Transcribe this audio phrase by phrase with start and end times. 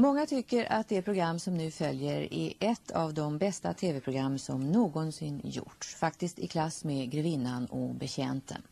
[0.00, 4.72] Många tycker att det program som nu följer är ett av de bästa tv-program som
[4.72, 5.94] någonsin gjorts.
[5.94, 8.62] Faktiskt i klass med Grevinnan och Betjänten.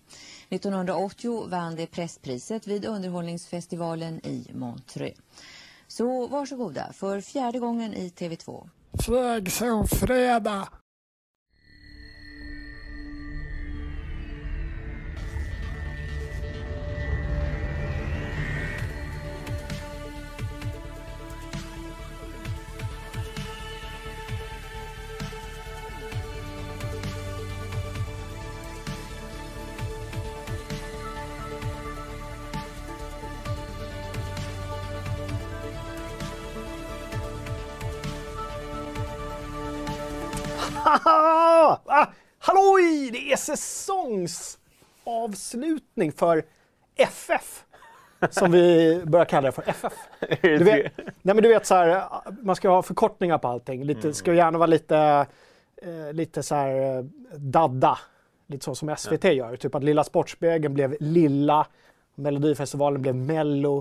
[0.48, 5.18] 1980 vann det presspriset vid underhållningsfestivalen i Montreux.
[5.86, 8.68] Så varsågoda för fjärde gången i TV2.
[9.04, 10.68] Flög som fredag.
[43.56, 46.44] Säsongsavslutning för
[46.96, 47.64] FF.
[48.30, 49.92] Som vi börjar kalla det för FF.
[50.42, 52.04] Du vet, nej men du vet så här,
[52.42, 53.84] man ska ha förkortningar på allting.
[53.84, 54.14] Lite, Mm.
[54.14, 55.26] ska gärna vara lite,
[55.82, 57.04] eh, lite så här eh,
[57.36, 57.98] dadda.
[58.46, 59.56] Lite så som SVT gör.
[59.56, 61.66] Typ att Lilla Sportspegeln blev Lilla,
[62.14, 63.76] Melodifestivalen blev Mello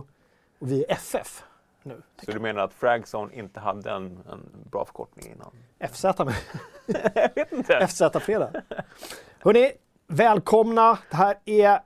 [0.60, 1.44] och vi är FF
[1.84, 2.02] nu.
[2.26, 5.52] Så du menar att Fragzone inte hade en, en bra förkortning innan?
[5.94, 6.04] FZ.
[7.16, 7.88] Jag vet inte.
[7.88, 8.52] FZ-fredag.
[9.40, 9.72] Hörrni,
[10.08, 10.98] välkomna.
[11.10, 11.80] Det här är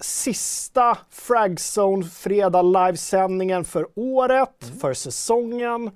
[0.00, 5.90] sista Fragzone fredag livesändningen för året, för säsongen.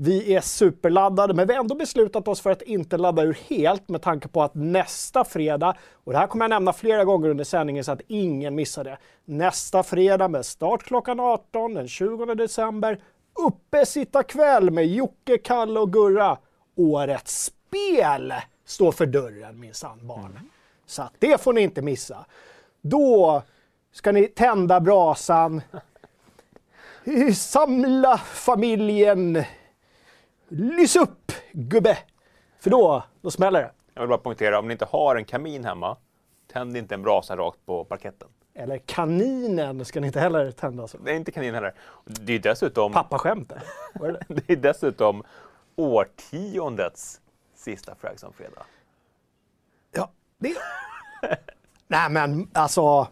[0.00, 3.88] Vi är superladdade, men vi har ändå beslutat oss för att inte ladda ur helt
[3.88, 7.44] med tanke på att nästa fredag, och det här kommer jag nämna flera gånger under
[7.44, 8.98] sändningen så att ingen missar det.
[9.24, 13.00] Nästa fredag med start klockan 18 den 20 december,
[13.46, 16.38] uppe sitta kväll med Jocke, Kalle och Gurra.
[16.76, 20.40] Årets spel står för dörren minsann barn.
[20.86, 22.26] Så att det får ni inte missa.
[22.80, 23.42] Då
[23.92, 25.62] ska ni tända brasan,
[27.34, 29.44] samla familjen,
[30.48, 31.98] lys upp gubbe.
[32.60, 33.70] För då, då smäller det.
[33.94, 35.96] Jag vill bara poängtera, om ni inte har en kamin hemma,
[36.52, 38.28] tänd inte en brasa rakt på parketten.
[38.54, 40.88] Eller kaninen ska ni inte heller tända.
[40.88, 40.98] Så.
[40.98, 41.74] Det är inte kanin heller.
[42.04, 43.48] Det är dessutom, Pappaskämt.
[43.94, 44.20] det?
[44.28, 45.22] det är dessutom
[45.76, 47.20] årtiondets
[47.54, 48.62] sista Fragzone-fredag.
[49.92, 50.54] Ja, det...
[51.86, 53.08] Nej men alltså...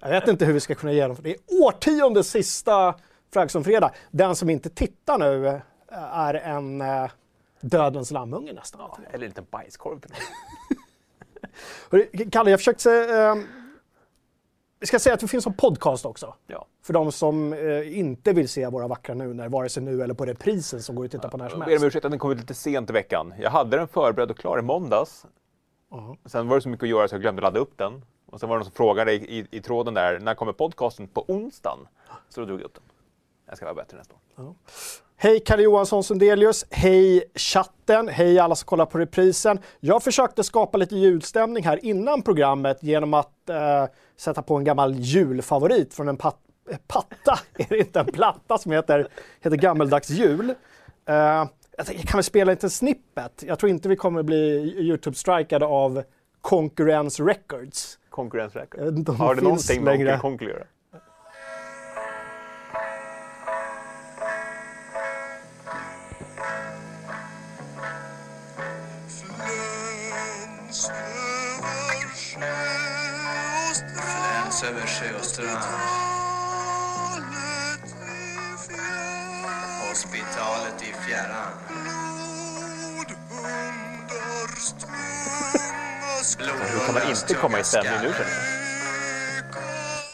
[0.00, 1.28] Jag vet inte hur vi ska kunna genomföra det.
[1.28, 2.94] Det är årtiondets sista
[3.32, 3.90] Fragson-fredag.
[4.10, 5.58] Den som inte tittar nu eh,
[6.18, 7.10] är en eh,
[7.60, 8.80] dödens lammunge nästan.
[8.80, 10.00] Ja, eller en liten bajskorv.
[12.32, 12.92] Kalle, jag försökte...
[12.92, 13.34] Eh,
[14.80, 16.34] vi ska säga att det finns en podcast också.
[16.46, 16.66] Ja.
[16.82, 20.24] För de som eh, inte vill se våra vackra nuner, vare sig nu eller på
[20.24, 21.84] reprisen som går att titta på när som Jag ber om helst.
[21.84, 23.34] ursäkt att den kom ut lite sent i veckan.
[23.40, 25.26] Jag hade den förberedd och klar i måndags.
[25.90, 26.16] Ja.
[26.26, 28.04] Sen var det så mycket att göra så jag glömde ladda upp den.
[28.26, 31.08] Och sen var det någon som frågade i, i, i tråden där, när kommer podcasten?
[31.08, 31.78] På onsdagen.
[32.28, 32.82] Så då drog jag upp den.
[33.50, 34.54] Jag ska vara bättre nästa år.
[35.16, 39.58] Hej Kalle Johansson Sundelius, hej chatten, hej alla som kollar på reprisen.
[39.80, 44.94] Jag försökte skapa lite julstämning här innan programmet genom att eh, sätta på en gammal
[44.94, 46.36] julfavorit från en pat
[46.70, 49.08] eh, patta, är det inte en platta som heter,
[49.40, 50.54] heter Gammeldags jul.
[51.06, 51.16] Eh,
[51.76, 53.44] jag kan väl spela en liten snippet.
[53.46, 56.02] Jag tror inte vi kommer bli Youtube-strikade av
[56.40, 57.98] Concurrence Records.
[58.88, 60.12] Inte om Har det någonting med längre.
[60.12, 60.66] Onkel Konkel att göra?
[74.60, 75.64] Fläns över sjö och strand.
[79.88, 81.52] Hospitalet i fjärran.
[86.38, 88.12] Hur kan man inte komma i stämning nu?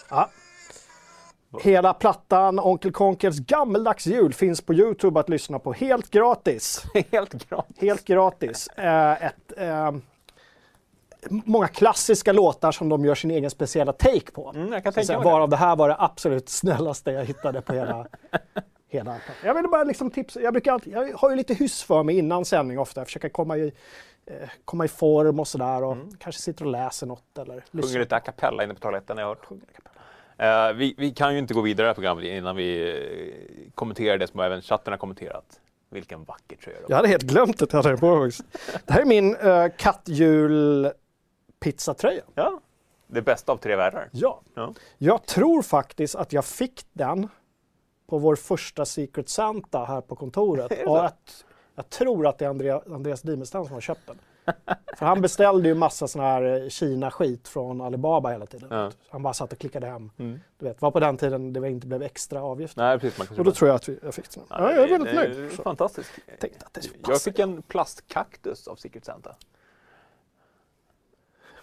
[0.08, 0.30] Ja.
[1.62, 6.84] Hela plattan Onkel Konkels Gammeldags jul finns på Youtube att lyssna på helt gratis.
[7.12, 7.76] Helt gratis.
[7.78, 8.68] Helt gratis.
[8.68, 9.92] Eh, ett, eh,
[11.30, 14.52] många klassiska låtar som de gör sin egen speciella take på.
[14.54, 17.72] Mm, jag kan tänka säga, varav det här var det absolut snällaste jag hittade på
[17.72, 18.06] hela,
[18.88, 19.16] hela.
[19.44, 22.18] Jag vill bara liksom tipsa, jag, brukar alltid, jag har ju lite hyss för mig
[22.18, 23.72] innan sändning ofta, jag försöker komma i,
[24.26, 28.00] eh, komma i form och sådär och kanske sitter och läser något eller Sjunger lyssnar.
[28.00, 29.48] lite a cappella inne på toaletten har jag hört.
[30.38, 33.70] Eh, vi, vi kan ju inte gå vidare i det här programmet innan vi eh,
[33.74, 35.60] kommenterar det som även chatten har kommenterat.
[35.90, 36.84] Vilken vacker tröja har.
[36.88, 38.30] Jag hade helt glömt att jag hade på mig.
[38.84, 40.92] Det här är min uh, kattjul
[41.60, 42.22] pizzatröja.
[42.34, 42.60] Ja.
[43.06, 44.08] Det bästa av tre världar.
[44.12, 44.40] Ja.
[44.54, 44.74] Ja.
[44.98, 47.28] Jag tror faktiskt att jag fick den
[48.06, 50.72] på vår första Secret Santa här på kontoret.
[50.86, 51.44] Och att,
[51.74, 54.18] jag tror att det är Andrea, Andreas Dimestam som har köpt den.
[54.96, 58.68] För han beställde ju massa sån här eh, Kina-skit från Alibaba hela tiden.
[58.70, 58.90] Ja.
[59.08, 60.10] Han bara satt och klickade hem.
[60.18, 60.40] Mm.
[60.58, 62.76] Du vet, var på den tiden det inte blev extra avgift.
[62.76, 63.30] Nej, precis.
[63.38, 64.44] Och då tror jag att jag fick den.
[64.48, 65.52] Ja, Ja, jag är väldigt nöjd.
[65.52, 66.10] Fantastiskt.
[66.40, 69.36] tänkte att det Jag fick en plastkaktus av Secret Santa.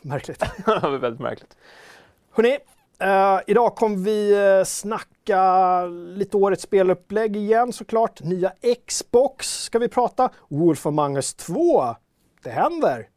[0.03, 0.43] Märkligt.
[0.81, 1.57] väldigt märkligt.
[2.31, 2.57] Hörrni,
[2.99, 8.23] eh, idag kommer vi eh, snacka lite årets spelupplägg igen såklart.
[8.23, 8.53] Nya
[8.87, 10.29] Xbox ska vi prata.
[10.47, 11.95] Wolf Among Us 2.
[12.43, 13.07] Det händer.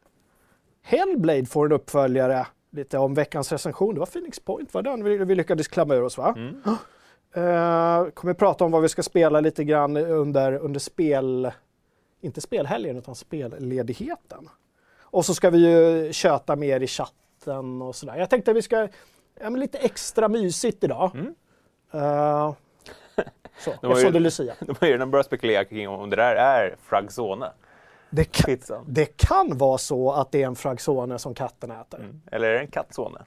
[0.83, 2.47] Hellblade får en uppföljare.
[2.71, 3.93] Lite om veckans recension.
[3.93, 6.33] Det var Phoenix Point, var den vi, vi lyckades klämma ur oss va?
[6.37, 6.61] Mm.
[7.33, 11.51] Eh, kommer prata om vad vi ska spela lite grann under, under spel...
[12.21, 14.49] Inte spelhelgen utan spelledigheten.
[15.11, 18.15] Och så ska vi ju köta mer i chatten och sådär.
[18.15, 18.87] Jag tänkte att vi ska...
[19.39, 21.11] Ja, men lite extra mysigt idag.
[21.13, 21.35] Mm.
[21.91, 22.53] Eh,
[23.59, 24.53] så, var eftersom det är Lucia.
[24.59, 27.51] De har ju redan börjat spekulera kring om det där är Fragzone.
[28.09, 28.85] Det kan, Pizzan.
[28.87, 31.99] det kan vara så att det är en fragzone som katten äter.
[31.99, 32.21] Mm.
[32.31, 33.19] Eller är det en kattzone?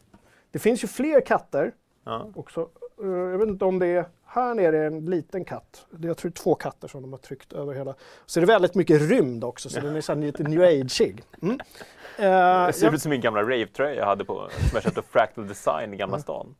[0.50, 1.72] Det finns ju fler katter
[2.04, 2.26] Ja.
[2.34, 2.68] också.
[3.02, 4.04] Eh, jag vet inte om det är...
[4.32, 5.86] Här nere är en liten katt.
[5.90, 7.94] Det är, jag tror två katter som de har tryckt över hela.
[8.26, 11.22] Så är det väldigt mycket rymd också, så den är så lite new age-ig.
[11.42, 11.54] Mm.
[11.54, 15.02] Eh, Det ser jag- ut som min gamla rave-tröja jag hade på, som jag köpte
[15.02, 16.54] Fractal Design i Gamla stan.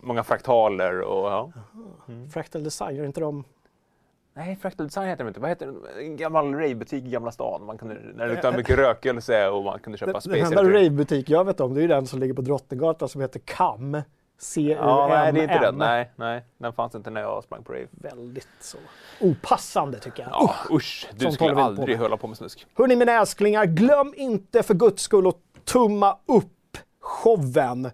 [0.00, 1.52] Många fraktaler och ja.
[2.32, 3.44] Fractal Design, gör inte de...
[4.34, 5.40] Nej, Fractal Design heter de inte.
[5.40, 5.66] Vad heter
[5.96, 6.02] det?
[6.02, 7.64] En gammal ravebutik i Gamla stan.
[7.64, 10.62] Man kunde, när det luktade mycket rökelse och man kunde köpa Den, Space den enda
[10.78, 14.02] ravebutik jag vet om, det är den som ligger på Drottninggatan som heter CAM.
[14.44, 14.88] C-U-M-M.
[14.88, 15.76] Ja, nej, det är inte den.
[15.78, 17.86] Nej, nej, den fanns inte när jag sprang på rave.
[17.90, 18.78] Väldigt så
[19.20, 20.32] opassande tycker jag.
[20.32, 22.66] Ja, usch, du Sånt skulle på aldrig hålla på med snusk.
[22.74, 27.90] Hörni mina älsklingar, glöm inte för guds skull att tumma upp showen.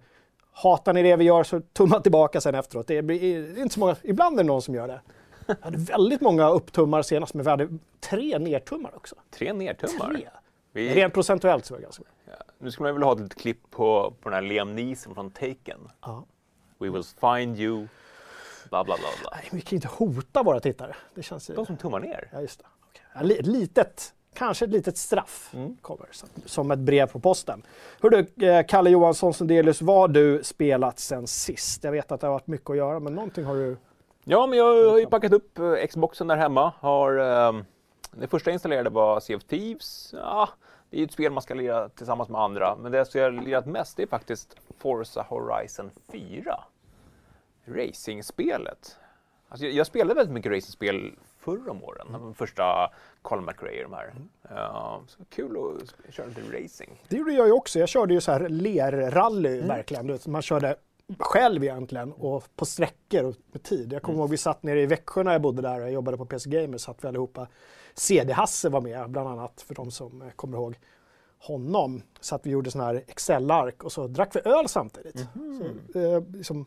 [0.52, 2.86] Hatar ni det vi gör så tumma tillbaka sen efteråt.
[2.86, 5.00] Det är, det är inte så många, ibland är det någon som gör det.
[5.46, 7.68] Jag hade väldigt många upptummar senast, men vi hade
[8.00, 9.16] tre nertummar också.
[9.30, 10.08] Tre nertummar.
[10.14, 10.28] Tre.
[10.72, 12.12] Vi, Rent procentuellt så var det ganska bra.
[12.38, 15.14] ja, nu skulle man vilja ha ett litet klipp på, på den här Liam Neeson
[15.14, 15.88] från Taken.
[16.00, 16.24] Ja.
[16.80, 17.86] We will find you.
[18.70, 19.30] Bla, bla, bla, bla.
[19.34, 20.96] Nej, vi kan ju inte hota våra tittare.
[21.14, 21.54] Det känns ju...
[21.54, 22.28] De som tummar ner.
[22.32, 22.62] Ja, just
[23.20, 23.34] det.
[23.38, 25.76] Ett litet, kanske ett litet straff Mm.
[25.82, 26.06] kommer
[26.46, 27.62] som, ett brev på posten.
[28.02, 31.84] Hör du, eh, Kalle Johansson Sundelius, vad har du spelat sen sist?
[31.84, 33.76] Jag vet att det har varit mycket att göra, men någonting har du...
[34.24, 36.72] Ja, men jag har ju packat upp eh, Xboxen där hemma.
[36.80, 37.64] Har, ehm,
[38.12, 40.14] det första jag installerade var Sea of Thieves.
[40.16, 40.48] Ja,
[40.90, 42.76] det är ju ett spel man ska lira tillsammans med andra.
[42.76, 46.58] Men det som jag har lirat mest är faktiskt Forza Horizon 4.
[47.64, 48.96] Racingspelet.
[49.48, 52.06] Alltså jag, jag spelade väldigt mycket racingspel förr om åren.
[52.12, 52.90] De första
[53.22, 54.14] Colin McRae de här.
[54.48, 56.90] Ja, så kul att köra lite racing.
[57.08, 57.78] Det gjorde jag ju också.
[57.78, 59.68] Jag körde ju så här lerrally Mm.
[59.68, 60.18] verkligen.
[60.26, 60.76] Man körde
[61.18, 63.92] själv egentligen och på sträckor och med tid.
[63.92, 64.20] Jag kommer Mm.
[64.20, 66.50] ihåg vi satt nere i Växjö när jag bodde där och jag jobbade på PC
[66.50, 66.78] Gamer.
[66.78, 67.46] Satt vi allihopa.
[68.00, 70.78] CD-Hasse var med bland annat för de som eh, kommer ihåg
[71.38, 72.02] honom.
[72.20, 75.26] Så att vi gjorde sådana här Excel-ark och så drack vi öl samtidigt.
[75.34, 75.80] Mhm.
[75.92, 76.66] Så, eh, liksom,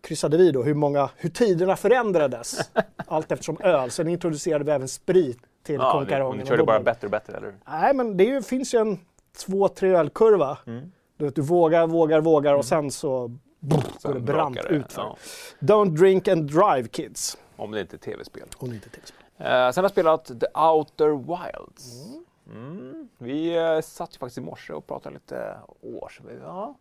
[0.00, 2.70] kryssade vi då hur, många, hur tiderna förändrades
[3.06, 3.90] allt eftersom öl.
[3.90, 6.38] Sen introducerade vi även sprit till Ja, det, konkarongen.
[6.40, 7.54] ni körde bara bättre och bättre, eller?
[7.68, 8.98] Nej, men det är finns ju en
[9.46, 10.58] två, tre ölkurva.
[10.66, 10.92] Mm.
[11.16, 13.30] Du, vet, du vågar, vågar, vågar och sen så
[13.60, 15.02] går det brant det, utför.
[15.02, 15.16] ja.
[15.60, 17.38] Don't drink and drive kids.
[17.56, 18.44] Om det inte är tv-spel.
[18.58, 19.02] Om ni inte till.
[19.38, 22.04] Eh, sen har jag spelat The Outer Wilds.
[22.50, 23.08] Mm.
[23.18, 26.20] Vi eh, satt ju faktiskt i morse och pratade lite års.
[26.42, 26.74] Ja.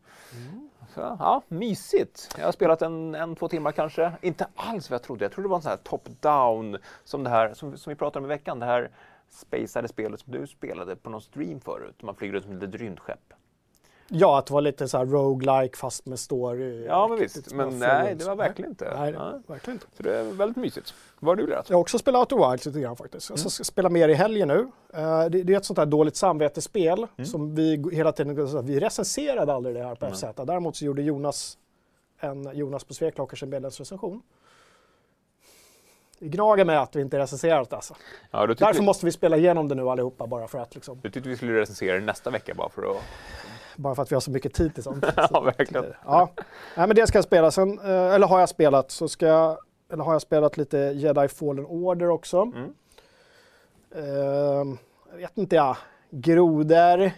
[0.94, 2.36] Så, ja, mysigt.
[2.38, 4.12] Jag har spelat en, en, två timmar kanske.
[4.22, 5.26] Inte alls vad jag trodde.
[5.26, 8.20] Jag trodde det var en sån här top-down som det här som, som vi pratade
[8.20, 8.60] om i veckan.
[8.60, 8.92] Det här
[9.30, 12.01] spacade spelet som du spelade på någon stream förut.
[12.01, 13.34] Man flyger runt som ett rymdskepp.
[14.15, 16.86] Ja, att det var lite så här roguelike fast med story.
[16.86, 17.53] Ja, men visst.
[17.53, 18.93] Men nej, det var verkligen inte.
[19.00, 19.39] Nej, Ja.
[19.48, 19.86] verkligen inte.
[19.98, 20.93] Så det är väldigt mysigt.
[21.20, 21.70] Vad har du lirat?
[21.70, 23.29] Jag har också spelat Outer Wilds lite grann faktiskt.
[23.29, 23.50] Jag Mm.
[23.50, 24.67] ska spela mer i helgen nu.
[24.93, 27.25] Eh, det, det är ett sånt här dåligt samvetesspel Mm.
[27.25, 30.15] som vi hela tiden, vi recenserade aldrig det här på Mm.
[30.17, 30.24] FZ.
[30.46, 31.58] Däremot så gjorde Jonas,
[32.20, 34.22] en Jonas på Sveklakers en medlemsrecension.
[36.24, 37.96] Det gnager med att vi inte recenserat det alltså.
[38.32, 41.30] Ja, Därför måste vi spela igenom det nu allihopa bara för att, liksom, du tyckte
[41.30, 42.98] vi skulle recensera det nästa vecka bara för att...
[43.75, 45.06] bara för att vi har så mycket tid till sånt.
[45.15, 45.86] Ja, verkligen.
[46.06, 46.30] Ja,
[46.77, 49.58] Nej, men det ska jag spela sen, eh, eller har jag spelat, så ska jag,
[49.94, 52.42] eller har jag spelat lite Jedi Fallen Order också.
[52.42, 52.74] Mm.
[53.96, 54.77] Ehm,
[55.12, 55.77] jag vet inte jag,
[56.10, 57.12] grodor,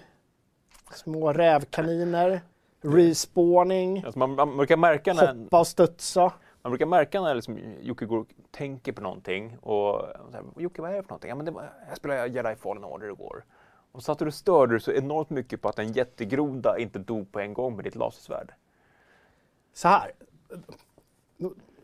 [0.93, 2.41] små rävkaniner,
[2.81, 6.31] respawning, Alltså man, man brukar märka när, hoppa och studsa.
[6.65, 10.81] Man brukar märka när liksom Jocke går och tänker på någonting och så här, Jocke
[10.81, 11.29] vad är det för någonting?
[11.29, 13.43] Ja, men det var, jag spelade Jedi Fallen Order igår.
[13.91, 17.31] Och så att du störde dig så enormt mycket på att en jättegroda inte dog
[17.31, 18.53] på en gång med ditt lasersvärd.
[19.73, 20.11] Så här.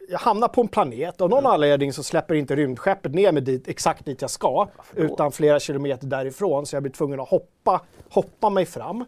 [0.10, 1.22] jag hamnar på en planet.
[1.22, 4.68] Av någon anledning så släpper inte rymdskeppet ner mig dit, exakt dit jag ska.
[4.96, 6.66] Utan flera kilometer därifrån.
[6.66, 9.06] Så jag blir tvungen att hoppa, hoppa mig fram.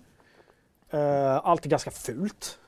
[0.93, 2.59] Uh, allt är ganska fult.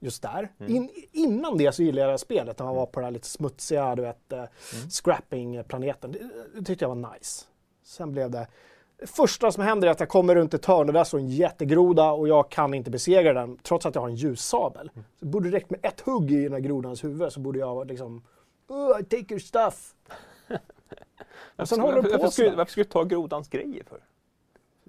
[0.00, 0.48] Just där.
[0.66, 3.94] In, innan det så gillade jag spelet när man var på den här lite smutsiga,
[3.94, 4.44] du vet, uh,
[4.90, 6.12] scrapping-planeten.
[6.12, 6.18] Det,
[6.54, 7.44] det tyckte jag var nice.
[7.82, 8.46] Sen blev det...
[9.00, 11.28] Det första som händer är att jag kommer runt ett hörn och där står en
[11.28, 14.90] jättegroda och jag kan inte besegra den trots att jag har en ljussabel.
[14.94, 17.86] Så det borde räckt med ett hugg i den här grodans huvud så borde jag
[17.86, 18.22] liksom...
[18.68, 19.94] Oh, I take your stuff.
[21.56, 22.56] och sen håller varför, de på varför, sådär.
[22.56, 24.00] varför skulle du ta grodans grejer för?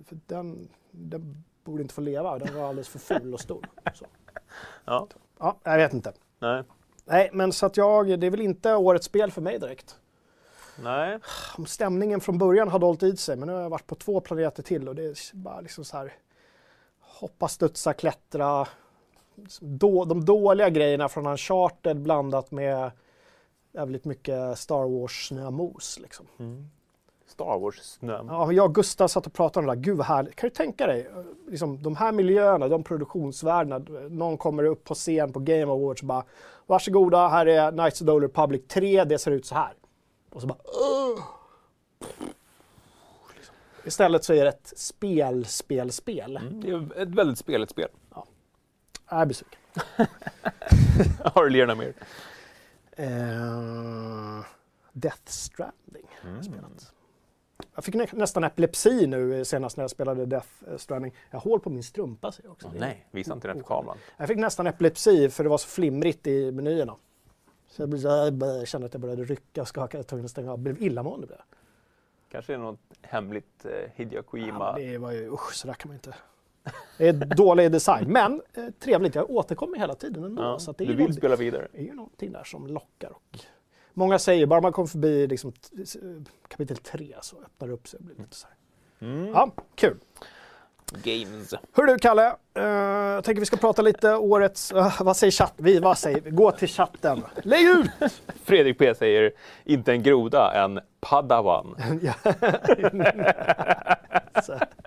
[0.06, 3.70] För den, den borde inte få leva, den var alldeles för ful och stor.
[3.94, 4.06] Så.
[4.86, 5.08] Ja.
[5.40, 6.14] Ja, jag vet inte.
[6.40, 6.64] Nej.
[7.06, 10.00] Nej, men så att jag, det är väl inte årets spel för mig direkt.
[10.84, 11.20] Nej.
[11.58, 14.20] Om stämningen från början hade hållit i sig, men nu har jag varit på två
[14.20, 16.14] planeter till och det är bara liksom så här
[17.00, 18.68] hoppa, studsa, klättra.
[19.60, 22.92] Då, de dåliga grejerna från Uncharted blandat med
[23.72, 26.26] jävligt mycket Star Wars snömos liksom.
[27.40, 28.24] Star Wars-snö.
[28.28, 29.82] Ja, jag och Gustav satt och pratade om det där.
[29.82, 30.36] Gud vad härligt.
[30.36, 31.10] Kan du tänka dig,
[31.48, 33.78] liksom, de här miljöerna, de produktionsvärdena.
[34.10, 36.24] Någon kommer upp på scen på Game Awards och bara
[36.68, 39.74] Varsågoda, här är Knights of the Old Republic 3, det ser ut så här.
[40.30, 40.58] Och så bara
[41.12, 41.24] "Ugh."
[43.86, 46.38] Istället så är det ett spel, spel, spel.
[46.38, 47.90] Mm, det är ett väldigt speligt spel.
[49.10, 49.60] Jag är besviken.
[51.34, 51.94] Har du lirat mer?
[52.92, 54.46] Eh,
[54.94, 56.44] Death Stranding Mm.
[56.44, 56.94] spelat.
[57.76, 60.48] Jag fick nä- nästan epilepsi nu senast när jag spelade Death
[60.78, 61.14] Stranding.
[61.32, 62.68] Jag har hål på min strumpa ser jag också.
[62.68, 63.98] Är- Nej, visa inte den för kameran.
[64.18, 66.96] Jag fick nästan epilepsi för det var så flimrigt i menyerna.
[67.68, 69.98] Så jag, här- jag kände att jag började rycka och skaka.
[69.98, 70.58] Jag tvungen att stänga av.
[70.58, 71.28] Jag blev illamående.
[71.28, 71.40] Blev.
[72.32, 74.74] Kanske är det något hemligt eh, Hideo Ja, Kojima.
[74.74, 76.16] men det var ju, usch, så där kan man inte.
[76.98, 79.16] Det är dålig design, men eh, trevligt.
[79.16, 80.42] Jag återkommer hela tiden ändå.
[80.44, 81.68] Ja, så det är du vill något- spela vidare.
[81.72, 83.10] det är ju någonting där som lockar.
[83.12, 83.40] Och
[84.00, 85.54] många säger bara man kommer förbi liksom,
[86.48, 88.00] kapitel 3 så öppnar det upp sig.
[88.00, 88.48] blir lite så.
[89.02, 89.28] Mm.
[89.28, 89.98] Ja, kul.
[91.04, 91.54] Games.
[91.74, 95.66] Hör du Kalle, eh, jag tänker vi ska prata lite årets, eh, vad säger chatten?
[95.66, 96.30] Vi, vad säger vi?
[96.30, 97.24] Gå till chatten.
[97.44, 97.92] Lägg ut!
[98.44, 99.32] Fredrik P säger
[99.64, 101.76] inte en groda, en padawan.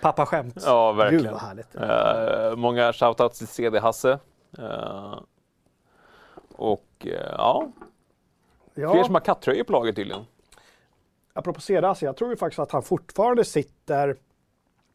[0.00, 0.62] Pappa skämt.
[0.66, 1.32] Ja, Gud verkligen.
[1.32, 1.74] vad härligt.
[1.74, 4.18] Eh, många shoutouts till CD Hasse.
[4.58, 5.18] Eh,
[6.56, 7.70] och eh, ja,
[8.74, 10.24] fler Ja, som har kattröjor på lager tydligen.
[11.32, 14.16] apropå Cedas, jag tror ju faktiskt att han fortfarande sitter...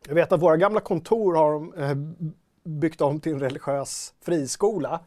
[0.07, 1.95] Jag vet att våra gamla kontor har de, eh,
[2.63, 4.99] byggt om till en religiös friskola.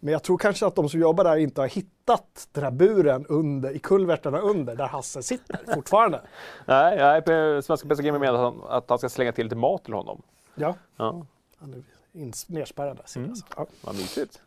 [0.00, 3.26] Men jag tror kanske att de som jobbar där inte har hittat den här buren
[3.26, 6.20] under, i kulverterna under, där Hasse sitter fortfarande.
[6.66, 10.22] Nej, nej Svenska Gamer menar att han, ska slänga till lite mat till honom.
[10.54, 11.26] Ja, Ja,
[11.58, 13.20] han är nerspärrad där.
[13.20, 13.34] Mm.
[13.56, 13.66] Ja.
[13.80, 14.42] vad mysigt.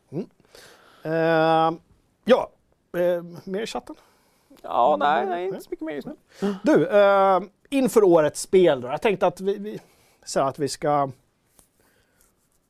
[1.03, 1.71] Eh,
[2.25, 2.51] ja,
[2.97, 3.95] eh, mer i chatten?
[4.61, 6.55] Ja, nej, nej, inte så mycket mer just nu.
[6.63, 7.39] Du, eh,
[7.69, 8.87] inför årets spel då.
[8.87, 9.79] Jag tänkte att vi, vi,
[10.25, 11.11] så att vi ska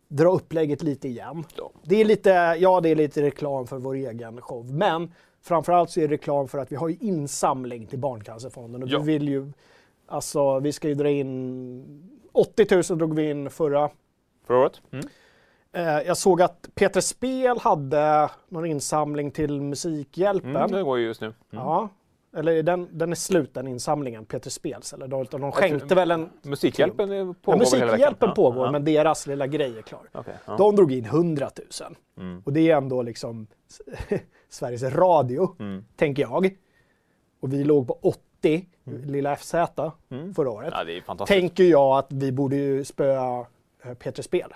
[0.08, 1.44] dra upplägget lite igen.
[1.56, 1.72] Ja.
[1.84, 6.00] Det är lite, ja det är lite reklam för vår egen show, men framförallt så
[6.00, 9.00] är det reklam för att vi har ju insamling till Barncancerfonden och Ja.
[9.00, 9.52] vi vill ju,
[10.08, 13.90] alltså vi ska ju dra in 80 000 drog vi in förra
[14.48, 14.82] Förra året?
[14.92, 15.06] Mm.
[15.74, 20.56] Eh, jag såg att Peter Spel hade någon insamling till Musikhjälpen.
[20.56, 21.28] Mm, det går ju just nu.
[21.28, 21.36] Mm.
[21.66, 21.90] Ja.
[22.36, 24.94] Eller den, den är slut den insamlingen, Peter Spels.
[24.94, 26.30] Eller de, de skänkte väl en...
[26.42, 27.60] Musikhjälpen Ja, pågår hela veckan?
[27.60, 28.72] Musikhjälpen Ja, pågår, ja.
[28.72, 30.02] men deras lilla grej är klar.
[30.14, 30.58] Okej, ja.
[30.58, 31.50] De drog in 100
[31.82, 31.96] 000.
[32.18, 32.42] Mm.
[32.46, 33.48] Och det är ändå liksom
[34.50, 35.86] Sveriges Radio, Mm.
[35.96, 36.50] tänker jag.
[37.42, 38.66] Och vi låg på 80,
[39.06, 39.54] lilla FZ,
[40.10, 40.34] Mm.
[40.34, 40.74] förra året.
[40.78, 41.40] Ja, det är fantastiskt.
[41.40, 43.46] Tänker jag att vi borde ju spöa
[43.84, 44.54] eh, Peter Spel.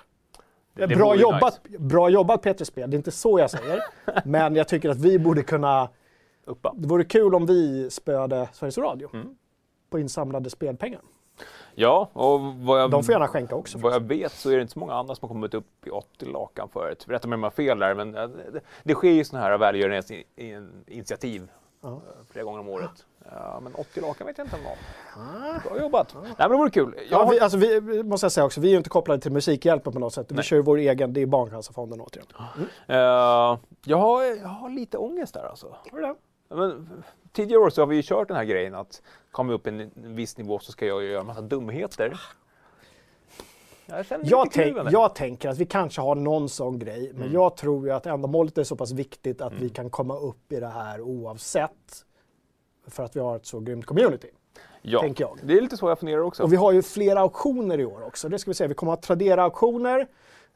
[0.75, 3.83] Det bra, jobbat, bra jobbat Peter Spel, det är inte så jag säger.
[4.25, 5.89] men jag tycker att vi borde kunna,
[6.45, 6.73] Uppa.
[6.77, 9.35] det vore kul om vi spöade Sveriges Radio Mm.
[9.89, 11.01] på insamlade spelpengar.
[11.75, 13.77] Ja, och vad jag, De får gärna skänka också.
[13.77, 15.89] vad jag vet så är det inte så många andra som har kommit upp i
[15.89, 17.05] 80 lakan förut.
[17.07, 19.57] Rätta mig om jag har fel där, men eh, det, det sker ju sådana här
[19.57, 21.47] välgörenhetsinitiativ
[21.81, 21.89] Ja.
[21.89, 21.97] eh,
[22.31, 23.05] flera gånger om året.
[23.31, 25.61] Ja, men 80 lakan vet jag inte om någon.
[25.63, 26.15] Bra jobbat!
[26.23, 26.95] Nej, men det vore kul.
[27.09, 29.31] Jag Ja, vi, alltså, vi, måste jag säga också, vi är ju inte kopplade till
[29.31, 30.31] Musikhjälpen på något sätt.
[30.31, 30.43] Vi Nej.
[30.43, 32.27] kör ju vår egen, det är Barncancerfonden återigen.
[32.87, 32.97] eh,
[33.85, 35.75] jag, har, jag har lite ångest där alltså.
[35.91, 36.15] Har du det?
[36.49, 39.01] Men, tidigare år så har vi ju kört den här grejen att
[39.31, 42.19] kommer vi upp en, en viss nivå så ska jag göra en massa dumheter.
[43.85, 47.33] Jag Jag, tänk, jag tänker att vi kanske har någon sån grej, men Mm.
[47.33, 50.59] jag tror ju att ändamålet är så pass viktigt att vi kan komma upp i
[50.59, 52.04] det här oavsett.
[52.87, 54.27] För att vi har ett så grymt community.
[54.81, 55.39] ja, tänker jag.
[55.43, 56.43] Det är lite så jag funderar också.
[56.43, 58.29] Och vi har ju flera auktioner i år också.
[58.29, 58.67] Det ska vi säga.
[58.67, 60.07] Vi kommer ha Tradera-auktioner.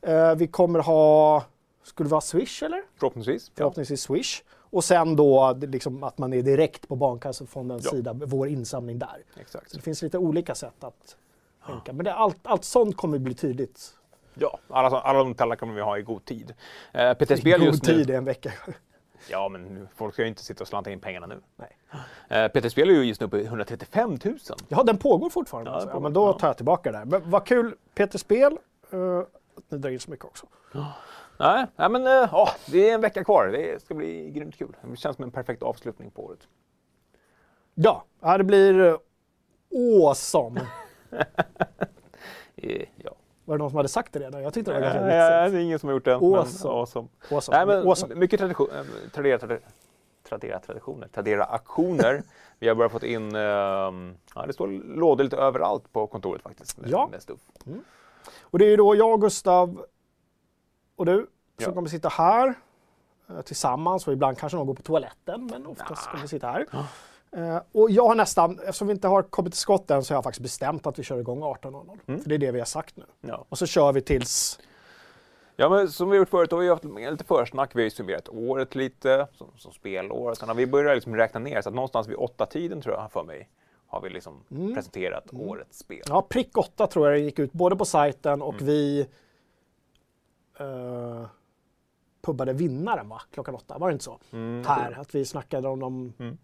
[0.01, 1.43] Eh, vi kommer ha
[1.83, 2.81] skulle vara Swish eller?
[2.99, 3.47] Förhoppningsvis.
[3.47, 3.53] Ja.
[3.57, 4.41] Förhoppningsvis Swish.
[4.71, 7.91] Och sen då det liksom, att man är direkt på Barncancerfondens Ja.
[7.91, 9.23] sida, vår insamling där.
[9.39, 9.71] Exakt.
[9.71, 11.15] Så det finns lite olika sätt att
[11.65, 11.93] tänka.
[11.93, 13.93] Men det, allt, allt sånt kommer bli tydligt.
[14.33, 16.53] Ja, alla, alla de detaljerna kommer vi ha i god tid.
[16.93, 17.97] Eh, PTSB just God nu...
[17.97, 18.51] tid är en vecka.
[19.29, 21.41] Ja, men folk ska ju inte sitta och slanta in pengarna nu.
[21.55, 21.77] Nej.
[22.29, 24.37] Eh, PTSB är ju just nu på 135 000.
[24.67, 25.69] Ja, den pågår fortfarande.
[25.71, 25.87] Ja, alltså.
[25.87, 26.03] den Ja, pågår.
[26.03, 26.33] men då Ja.
[26.39, 27.05] tar jag tillbaka det där.
[27.05, 28.57] Men vad kul, Peter Spel,
[28.91, 30.45] eh, att ni drar in så mycket också.
[31.37, 33.47] Nej, nej men eh, ja, det är en vecka kvar.
[33.47, 34.75] Det ska bli grymt kul.
[34.81, 36.39] Det känns som en perfekt avslutning på året.
[37.73, 38.97] Ja, ja det blir uh,
[39.75, 40.61] awesome.
[42.95, 43.11] Ja.
[43.49, 44.43] Var det någon som hade sagt det redan?
[44.43, 45.53] Jag tyckte det var ganska Nej, nej, vitsigt.
[45.55, 46.15] det är ingen som har gjort det.
[46.15, 46.73] Awesome.
[46.73, 47.07] Awesome.
[47.31, 47.57] Awesome.
[47.57, 48.15] Nej, men awesome.
[48.15, 49.59] mycket tradition, eh, tradera, tradera,
[50.29, 52.23] tradera traditioner, tradera aktioner.
[52.59, 56.77] Vi har börjat fått in, eh, ja det står lådor lite överallt på kontoret faktiskt.
[56.77, 57.07] Med, Ja.
[57.11, 57.39] med stuff.
[58.41, 59.85] Och det är ju då jag, Gustav
[60.95, 61.27] och du som
[61.57, 61.71] Ja.
[61.73, 62.53] kommer sitta här
[63.29, 66.65] eh, tillsammans och ibland kanske någon går på toaletten men oftast kommer vi sitta här.
[67.31, 70.17] Eh, och jag har nästan, eftersom vi inte har kommit till skott än så har
[70.17, 71.99] jag faktiskt bestämt att vi kör igång 18.00.
[72.07, 72.21] Mm.
[72.21, 73.05] För det är det vi har sagt nu.
[73.21, 73.45] Ja.
[73.49, 74.59] Och så kör vi tills,
[75.55, 77.75] Ja, men som vi gjort förut, har vi haft lite försnack.
[77.75, 80.33] Vi har ju summerat året lite, som, som spelår.
[80.33, 83.11] Sen har vi börjat liksom räkna ner, så att någonstans vid åtta tiden tror jag
[83.11, 83.49] för mig,
[83.87, 84.43] har vi liksom
[84.75, 85.97] presenterat årets spel.
[86.05, 86.15] Mm.
[86.15, 88.65] ja prick 8 tror jag det gick ut både på sajten och Mm.
[88.65, 89.07] vi
[90.61, 91.25] uh,
[92.21, 93.21] pubbade vinnaren va?
[93.31, 94.19] Klockan åtta, var det inte så?
[94.31, 96.37] Mm, här, att vi snackade om dem Mm.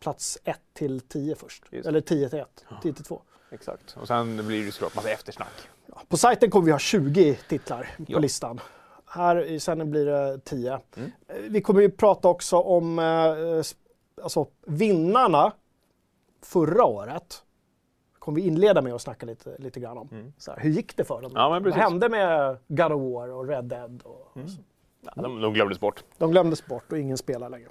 [0.00, 1.64] Plats 1 till 10 först.
[1.70, 1.88] Just.
[1.88, 3.22] Eller 10 till 1, 10 till 2.
[3.50, 3.96] Exakt.
[4.00, 5.52] Och sen blir det såklart massa eftersnack.
[6.08, 8.18] På sajten kommer vi ha 20 titlar på Ja.
[8.18, 8.60] listan.
[9.06, 10.80] Här sen blir det 10.
[10.96, 11.10] Mm.
[11.28, 13.62] Eh, Vi kommer ju prata också om eh,
[14.24, 15.52] alltså, vinnarna
[16.42, 17.42] förra året.
[18.18, 20.32] Kommer vi inleda med att snacka lite, lite grann om.
[20.38, 21.30] Så här, hur gick det för dem?
[21.30, 21.42] Mm.
[21.42, 21.66] Ja, Vad.
[21.66, 21.72] Mm.
[21.72, 24.02] hände med God of War och Red Dead?
[24.04, 24.32] Och,
[25.02, 26.04] Ja, de, de glömdes bort.
[26.18, 27.68] De glömdes bort och ingen spelar längre.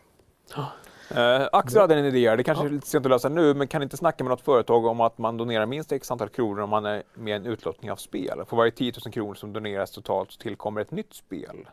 [1.15, 3.83] Eh, Axel hade en idé, det kanske är lite sent att lösa nu, men kan
[3.83, 6.85] inte snacka med något företag om att man donerar minst x antal kronor om man
[6.85, 8.43] är med i en utlottning av spel.
[8.47, 11.69] För varje 10 000 kronor som doneras totalt så tillkommer ett nytt spel.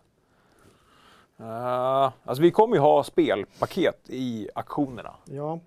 [1.39, 5.15] Eh, alltså vi kommer ju ha spelpaket i auktionerna.
[5.25, 5.61] Ja,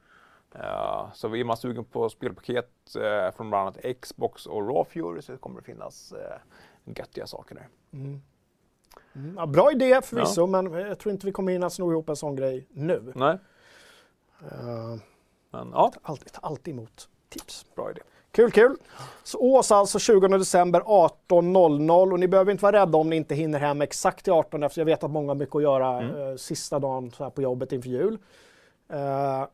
[0.56, 5.22] Eh, så är man sugen på spelpaket eh, från bland annat Xbox och Raw Fury
[5.22, 7.68] så kommer det finnas uh, göttiga saker där.
[9.16, 12.16] mm, ja, bra idé förvisso, men jag tror inte vi kommer hinna sno ihop en
[12.16, 13.12] sån grej nu.
[13.16, 13.40] Nej, Uh,
[15.52, 17.66] men ja, alltid, alltid emot tips.
[17.76, 18.02] bra idé.
[18.32, 18.76] Kul, kul.
[19.24, 23.36] Så Ås alltså 20 december 18.00 och ni behöver inte vara rädda om ni inte
[23.36, 26.30] hinner hem exakt till 18 eftersom jag vet att många har mycket att göra Mm.
[26.32, 28.18] eh, sista dagen så här på jobbet inför jul.
[28.90, 29.46] Eh,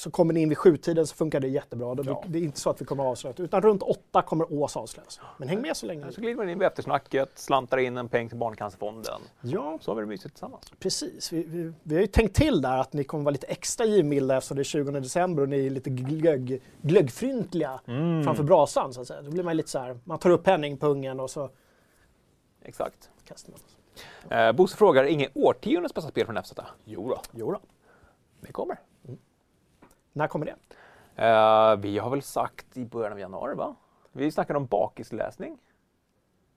[0.00, 1.94] så kommer ni in vid sjutiden så funkar det jättebra.
[1.94, 2.24] Det, Ja.
[2.28, 5.20] det är inte så att vi kommer avslöja utan runt åtta kommer Ås avslöjas.
[5.38, 6.12] Men häng med så länge.
[6.12, 9.20] Så glider man in vid eftersnacket, slantar in en peng till Barncancerfonden.
[9.40, 10.72] Ja, Så har vi det mysigt tillsammans.
[10.78, 11.32] precis.
[11.32, 14.36] Vi, vi, vi har ju tänkt till där att ni kommer vara lite extra givmilda
[14.36, 18.24] eftersom det är 20 december och ni är lite glögg, glöggfryntliga Mm.
[18.24, 19.22] framför brasan så att säga.
[19.22, 21.50] Då blir man lite så här, man tar upp penningpungen och så
[22.62, 23.10] Exakt.
[23.24, 23.60] kastar man.
[24.38, 26.52] Eh, Bosse frågar, inget årtiondets bästa spel från FZ?
[26.84, 27.60] Jo då, Jo då.
[28.40, 28.80] det kommer.
[30.12, 30.54] När kommer det?
[31.24, 33.74] Eh, vi har väl sagt i början av januari va?
[34.12, 35.58] Vi snackade om bakisläsning.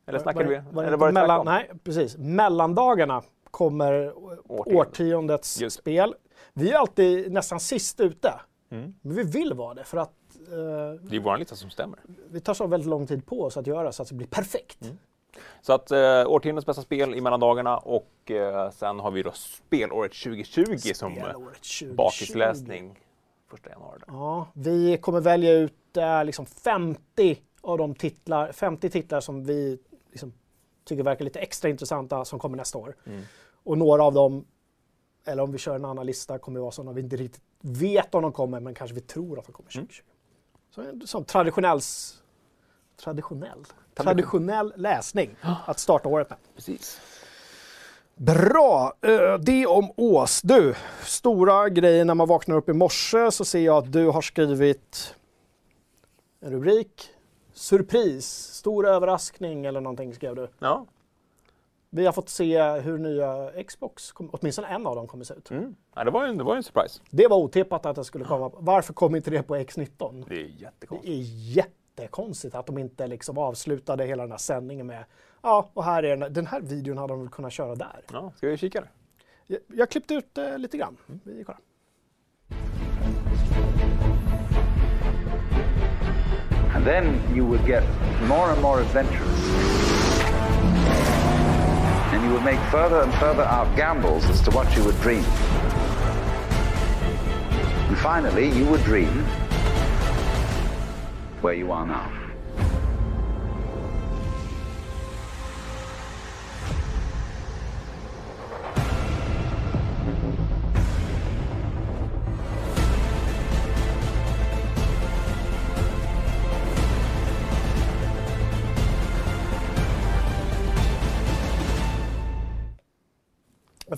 [0.05, 0.61] Eller snackade vi?
[0.71, 2.17] Var det eller var det mellan, nej, precis.
[2.17, 4.75] Mellandagarna kommer Årtiondet.
[4.75, 6.15] årtiondets Just spel.
[6.53, 8.33] Vi är alltid nästan sist ute.
[8.69, 8.93] Mm.
[9.01, 10.09] Men vi vill vara det för att
[10.47, 11.99] eh, Det är vår lista som stämmer.
[12.31, 14.81] vi tar så väldigt lång tid på oss att göra så att det blir perfekt.
[14.81, 14.97] Mm.
[15.61, 20.11] Så att eh, årtiondets bästa spel i mellandagarna och eh, sen har vi då spelåret
[20.23, 21.95] 2020 som eh, Spelåret 2020.
[21.95, 22.99] bakisläsning
[23.53, 23.99] första januari.
[23.99, 24.13] då.
[24.13, 29.79] Ja, vi kommer välja ut eh, liksom 50 av de titlar, 50 titlar som vi
[30.11, 30.33] liksom,
[30.83, 32.95] tycker verkar lite extra intressanta som kommer nästa år.
[33.05, 33.23] Mm.
[33.63, 34.45] Och några av dem,
[35.25, 38.21] eller om vi kör en annan lista, kommer vara sådana vi inte riktigt vet om
[38.21, 40.03] de kommer, men kanske vi tror att de kommer 2020.
[40.69, 41.79] Så en sån traditionell,
[43.03, 46.39] traditionell, traditionell läsning att starta året med.
[46.55, 46.99] Precis.
[48.27, 48.93] Bra!
[49.01, 50.41] Eh, Det om Ås.
[50.41, 54.21] Du, stora grejer när man vaknar upp i morse så ser jag att du har
[54.21, 55.15] skrivit
[56.41, 57.09] en rubrik.
[57.53, 60.47] Surpris, stor överraskning eller någonting skrev du.
[60.59, 60.86] Ja.
[61.89, 65.51] Vi har fått se hur nya Xbox, kom, åtminstone en av dem kommer se ut.
[65.51, 65.75] Mm.
[65.95, 67.01] ja det, var en- det var en surprise.
[67.09, 68.51] Det var otippat att det skulle komma.
[68.57, 70.25] Varför kom inte det på X19?
[70.29, 71.09] Det är Det jättekonstigt.
[71.09, 71.21] är
[71.57, 75.03] jättekonstigt att de inte liksom avslutade hela den här sändningen med
[75.43, 78.01] ja, och här är den, den här videon hade de väl kunnat köra där.
[78.12, 78.84] Ja, ska vi kika?
[79.47, 80.97] Jag, jag klippte ut eh, lite grann.
[81.23, 81.62] Vi kollar.
[86.75, 87.84] And then you would get
[88.27, 89.49] more and more adventurous.
[92.13, 95.23] And you would make further and further out gambles as to what you would dream.
[97.88, 99.25] And finally, you would dream
[101.41, 102.22] where you are now.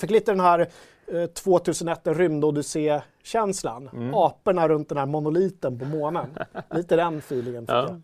[0.05, 0.67] Fick lite den här
[1.07, 3.89] eh, 2001 en rymdodyssé-känslan.
[3.93, 4.13] Mm.
[4.15, 6.37] Aporna runt den här monoliten på månen.
[6.71, 7.87] lite den feelingen fick Ja.
[7.89, 8.01] jag.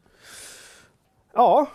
[1.33, 1.67] Ja,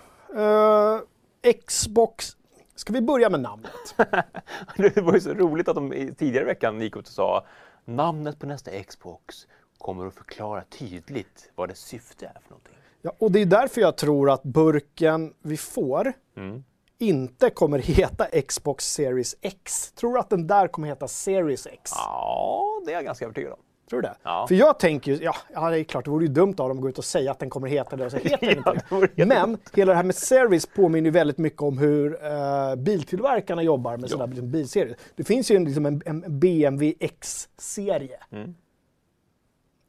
[1.44, 2.36] eh, Xbox.
[2.74, 3.94] Ska vi börja med namnet?
[4.76, 7.44] Det var ju så roligt att de tidigare i veckan gick ut och sa
[7.84, 9.46] namnet på nästa Xbox
[9.78, 12.72] kommer att förklara tydligt vad dess syfte är för någonting.
[13.02, 16.64] Ja, och det är därför jag tror att burken vi får Mm.
[16.98, 19.92] Inte kommer heta Xbox Series X.
[19.92, 21.90] Tror du att den där kommer heta Series X?
[21.94, 23.58] Ja, det är jag ganska övertygad om.
[23.90, 24.16] Tror du det?
[24.22, 24.46] Ja.
[24.48, 26.78] För jag tänker ju, ja, ja det är klart, det vore ju dumt av dem
[26.78, 28.58] att gå ut och säga att den kommer heta det och så heter den
[29.02, 29.26] inte det.
[29.26, 33.96] Men hela det här med series påminner ju väldigt mycket om hur eh, biltillverkarna jobbar
[33.96, 34.96] med sådana liksom, bilserier.
[35.16, 38.18] Det finns ju en, liksom en, en BMW X-serie.
[38.30, 38.54] Mm.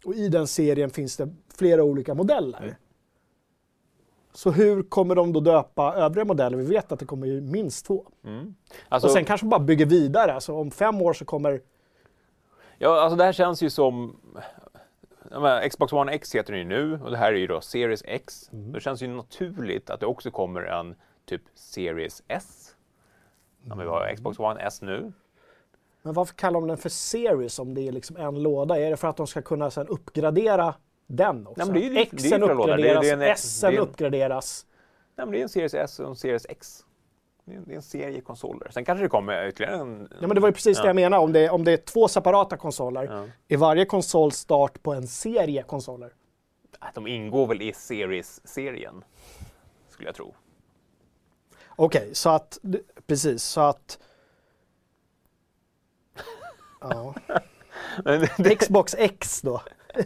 [0.05, 2.63] Och i den serien finns det flera olika modeller.
[2.63, 2.75] Mm.
[4.37, 6.57] Så hur kommer de då döpa övriga modeller?
[6.57, 8.05] Vi vet att det kommer ju minst två.
[8.89, 10.33] Alltså, och sen kanske de bara bygger vidare.
[10.33, 11.61] Alltså om fem år så kommer
[12.77, 14.17] ja, alltså det här känns ju som...
[15.31, 18.03] menar, Xbox One X heter den ju nu och det här är ju då Series
[18.05, 18.49] X.
[18.51, 20.95] Det känns ju naturligt att det också kommer en
[21.25, 22.75] typ Series S.
[23.71, 25.13] Om vi har Xbox One S nu.
[26.01, 28.79] Men varför kallar de den för series om det är liksom en låda?
[28.79, 30.75] Är det för att de ska kunna sen uppgradera
[31.07, 31.65] den också?
[31.65, 32.39] Nej, men det är ju- Xen.
[32.41, 34.65] Det uppgraderas, det en- det en- uppgraderas.
[35.15, 36.83] Nej, men det är en Series S och en Series X.
[37.45, 38.69] Det är en, det är en serie konsoler.
[38.71, 40.07] Sen kanske det kommer ytterligare en...
[40.21, 41.23] Ja, men det var ju precis det jag menade.
[41.23, 43.25] Om det, om det är två separata konsoler, Ja.
[43.47, 46.13] är varje konsol start på en serie konsoler?
[46.79, 49.03] Att de ingår väl i Series-serien,
[49.89, 50.35] skulle jag tro.
[51.75, 52.59] Okej, så att,
[53.07, 53.99] precis, så att...
[56.81, 57.13] Ja.
[58.59, 59.61] Xbox X då?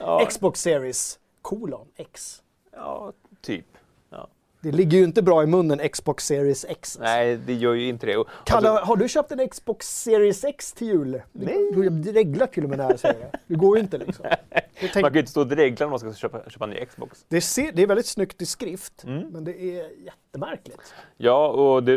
[0.00, 2.42] ja, Xbox Series, kolon, X.
[2.72, 3.66] ja, typ.
[4.10, 4.28] Ja.
[4.60, 6.98] Det ligger ju inte bra i munnen, Xbox Series X.
[7.00, 8.16] Nej, det gör ju inte det.
[8.16, 11.22] Och- Kalle, alltså, har du köpt en Xbox Series X till jul?
[11.32, 11.70] Nej.
[11.72, 13.38] Du reglar till och med när jag säger det.
[13.46, 14.24] Det går ju inte liksom.
[14.24, 14.38] Jag
[14.80, 16.84] man tänk, kan ju inte stå och dregla när man ska köpa, köpa en ny
[16.86, 17.24] Xbox.
[17.28, 19.28] det, ser, det är väldigt snyggt i skrift, Mm.
[19.28, 20.94] men det är jättemärkligt.
[21.16, 21.96] Ja, och det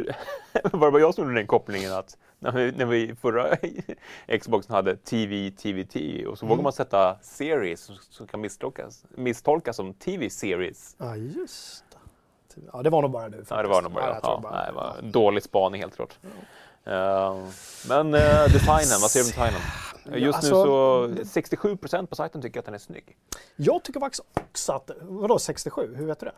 [0.53, 3.57] var det bara jag som gjorde den kopplingen att när vi, när vi förra
[4.39, 9.93] Xboxen hade TV, TVT och så vågar man sätta series som, kan misstolkas, misstolkas som
[9.93, 10.95] TV series.
[10.97, 11.83] Ja, just
[12.55, 12.61] det.
[12.73, 13.45] Ja, det var nog bara du.
[13.49, 16.19] Ja, det var nog bara jag Ja, bara- nej, var dålig spaning helt klart.
[16.83, 17.45] Eh,
[17.87, 18.21] men uh,
[18.53, 19.61] designen, vad säger du om designen?
[20.23, 23.17] Just alltså, nu så 67% på sajten tycker att den är snygg.
[23.55, 26.33] Jag tycker faktiskt också att, vadå 67, hur vet du det?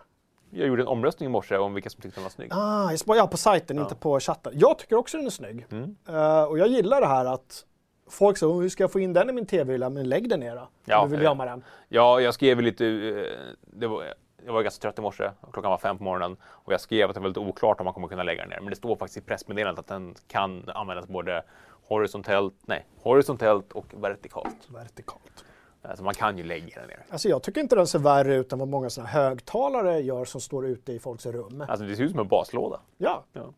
[0.56, 2.50] Jag gjorde en omröstning i morse om vilka som tyckte den var snygg.
[2.54, 4.54] Ah, ja, på sajten, inte på chatten.
[4.56, 5.66] Jag tycker också den är snygg.
[5.72, 5.96] Mm.
[6.10, 7.66] Eh, och jag gillar det här att
[8.10, 9.90] folk säger, hur ska jag få in den i min tv-hylla?
[9.90, 10.70] Men lägg den ner då.
[10.86, 11.64] Ja, om du vill eh, gömma den.
[11.90, 14.04] Ja, jag skrev lite, eh, det var,
[14.46, 17.14] jag var ganska trött i morse, klockan var fem på morgonen och jag skrev att
[17.14, 18.60] det var lite oklart om man kommer kunna lägga den ner.
[18.60, 21.44] Men det står faktiskt i pressmeddelandet att den kan användas både
[21.88, 24.68] horisontellt, nej, horisontellt och vertikalt.
[24.68, 25.46] Vertikalt.
[25.86, 27.06] Alltså man kan ju lägga den ner.
[27.10, 30.42] Alltså jag tycker inte den ser värre ut än vad många såna högtalare gör som
[30.42, 31.62] står ute i folks rum.
[31.68, 32.80] Alltså det ser ut som en baslåda.
[32.98, 33.54] Ja, Ja.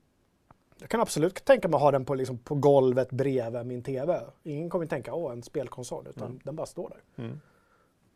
[0.80, 4.22] jag kan absolut tänka mig att ha den på, liksom, på golvet bredvid min tv.
[4.44, 7.24] Ingen kommer tänka, åh, en spelkonsol, utan den bara står där.
[7.26, 7.42] Mm.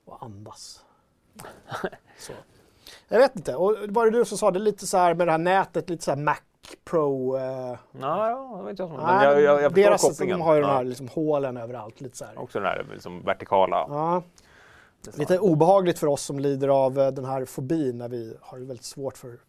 [0.06, 0.86] Och andas.
[2.20, 2.34] så.
[3.08, 5.32] Jag vet inte, och var det du som sa det lite så här med det
[5.32, 6.38] här nätet, lite så här Mac
[6.86, 7.38] Pro.
[7.38, 8.90] Eh, ja, det vet jag.
[8.90, 10.40] Men nej, jag, jag, jag deras, kopplingen.
[10.40, 10.76] de har ju de ja.
[10.76, 12.02] här liksom, hålen överallt.
[12.02, 12.40] Lite så här.
[12.40, 13.86] Också den här liksom, vertikala.
[13.90, 14.24] Ja,
[15.18, 18.86] lite obehagligt för oss som lider av eh, den här fobin när vi har väldigt
[18.86, 19.40] svårt för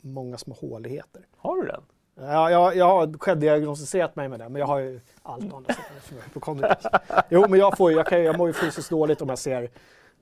[0.00, 1.22] många små håligheter.
[1.36, 1.82] Har du den?
[2.20, 5.74] Ja, jag, jag har självdiagnostiserat mig med det, men jag har ju allt annat
[6.06, 6.90] som är hypokondriker.
[7.28, 9.70] Jo, men jag, får, ju- jag, kan, jag mår ju fysiskt dåligt om jag ser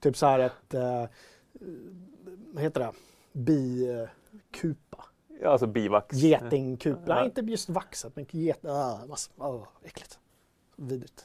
[0.00, 1.04] typ så här ett, eh,
[2.52, 2.92] vad heter det,
[3.32, 5.04] bikupa.
[5.42, 6.16] Ja, alltså bivax.
[6.16, 7.00] Getingkupa.
[7.06, 7.14] Ja.
[7.14, 8.64] Nej, inte just vaxet, men get...
[8.64, 8.98] Ah,
[9.38, 10.18] ah, äckligt.
[10.76, 11.24] Vidrigt.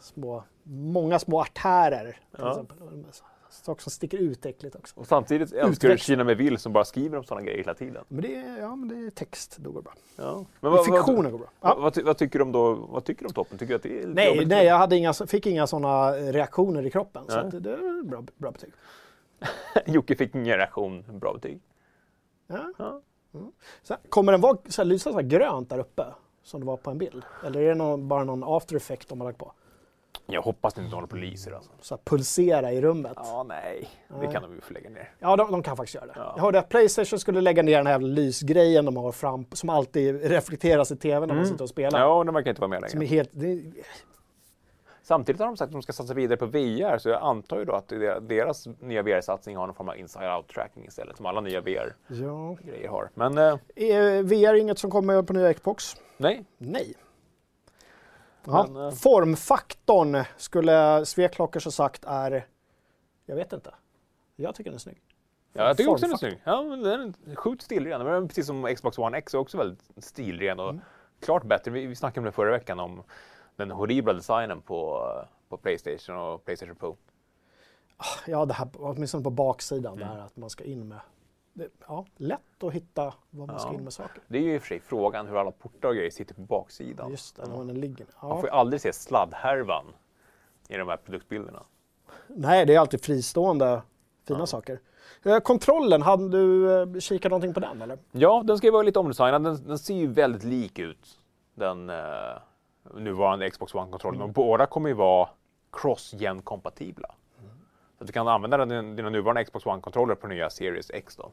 [0.00, 2.50] Små, många små artärer till Ja.
[2.50, 2.76] exempel.
[3.50, 5.00] Saker som sticker ut äckligt också.
[5.00, 5.98] Och samtidigt älskar du.
[5.98, 8.04] Kina med Will som bara skriver om sådana grejer hela tiden.
[8.08, 9.94] Men det är, ja, men det är text, då går det bra.
[10.16, 10.44] Ja.
[10.60, 11.48] Men Fiktionen går bra.
[11.60, 11.68] Ja.
[11.74, 12.74] Vad, vad, ty- vad tycker du om då?
[12.74, 13.58] Vad tycker du om toppen?
[13.58, 16.86] Tycker du att det är lite Nej, nej, jag hade inga, fick inga sådana reaktioner
[16.86, 17.24] i kroppen.
[17.28, 18.72] Så att det är bra, bra betyg.
[19.86, 21.60] Jocke fick ingen reaktion, bra betyg.
[22.46, 22.70] Ja.
[22.78, 23.00] Ja.
[23.82, 26.04] Sen, kommer den vara, så här, lysa så här grönt där uppe?
[26.42, 27.22] Som det var på en bild?
[27.46, 29.52] Eller är det någon, bara någon after effect de har lagt på?
[30.26, 31.70] Jag hoppas det inte håller på och lyser alltså.
[31.80, 33.12] Så här, pulsera i rummet?
[33.16, 33.88] Ja, Ja, nej.
[34.20, 35.12] Det kan de ju få lägga ner.
[35.20, 36.12] de, de kan faktiskt göra det.
[36.16, 36.32] Ja.
[36.36, 40.22] Jag hörde att Playstation skulle lägga ner den här lysgrejen de har fram, som alltid
[40.24, 42.00] reflekteras i TV när man sitter och spelar.
[42.00, 43.14] Ja, de verkar inte vara med Som är längre.
[43.16, 43.62] helt, det,
[45.06, 47.64] Samtidigt har de sagt att de ska satsa vidare på VR, så jag antar ju
[47.64, 47.88] då att
[48.28, 52.90] deras nya VR-satsning har någon form av inside-out-tracking istället, som alla nya VR-grejer ja.
[52.90, 53.10] har.
[53.14, 55.96] Men eh, Är VR inget som kommer på nya Xbox?
[56.16, 56.94] nej, Nej.
[58.44, 58.66] Ja.
[58.68, 62.46] Men, eh, Formfaktorn skulle Sveklockers ha sagt är,
[63.26, 63.74] jag vet inte.
[64.36, 65.02] Jag tycker den är snygg.
[65.52, 66.40] Ja, jag tycker också den är snygg.
[66.44, 68.04] Ja, men den är sjukt stilren.
[68.04, 70.80] Men är precis som Xbox One X är också väldigt stilren och Mm.
[71.20, 71.70] klart bättre.
[71.70, 73.02] Vi, vi snackade om det förra veckan om
[73.56, 75.08] den horribla designen på,
[75.48, 76.96] på Playstation och Playstation Pro.
[78.26, 80.08] Ja, det här, åtminstone på baksidan Mm.
[80.08, 80.98] där att man ska in med.
[81.52, 83.74] Det, ja, lätt att hitta vad man ska Ja.
[83.74, 84.22] in med saker.
[84.28, 86.40] Det är ju i och för sig frågan hur alla portar och grejer sitter på
[86.40, 87.10] baksidan.
[87.10, 88.06] Just det, när den ligger.
[88.22, 88.36] Man Ja.
[88.40, 89.84] får ju aldrig se sladdhärvan
[90.68, 91.62] i de här produktbilderna.
[92.28, 93.82] Nej, det är alltid fristående
[94.26, 94.46] fina Ja.
[94.46, 94.80] saker.
[95.22, 97.98] Eh, kontrollen, hade du eh, kikat någonting på den eller?
[98.12, 99.42] Ja, den ska ju vara lite omdesignad.
[99.44, 101.20] Den, den ser ju väldigt lik ut
[101.54, 101.96] den eh,
[102.94, 104.22] nuvarande Xbox One-kontrollen.
[104.22, 105.28] Och båda kommer ju vara
[105.72, 107.08] cross-gen-kompatibla.
[107.98, 111.16] Så att du kan använda dina nuvarande Xbox One-kontroller på nya Series X.
[111.16, 111.30] Då.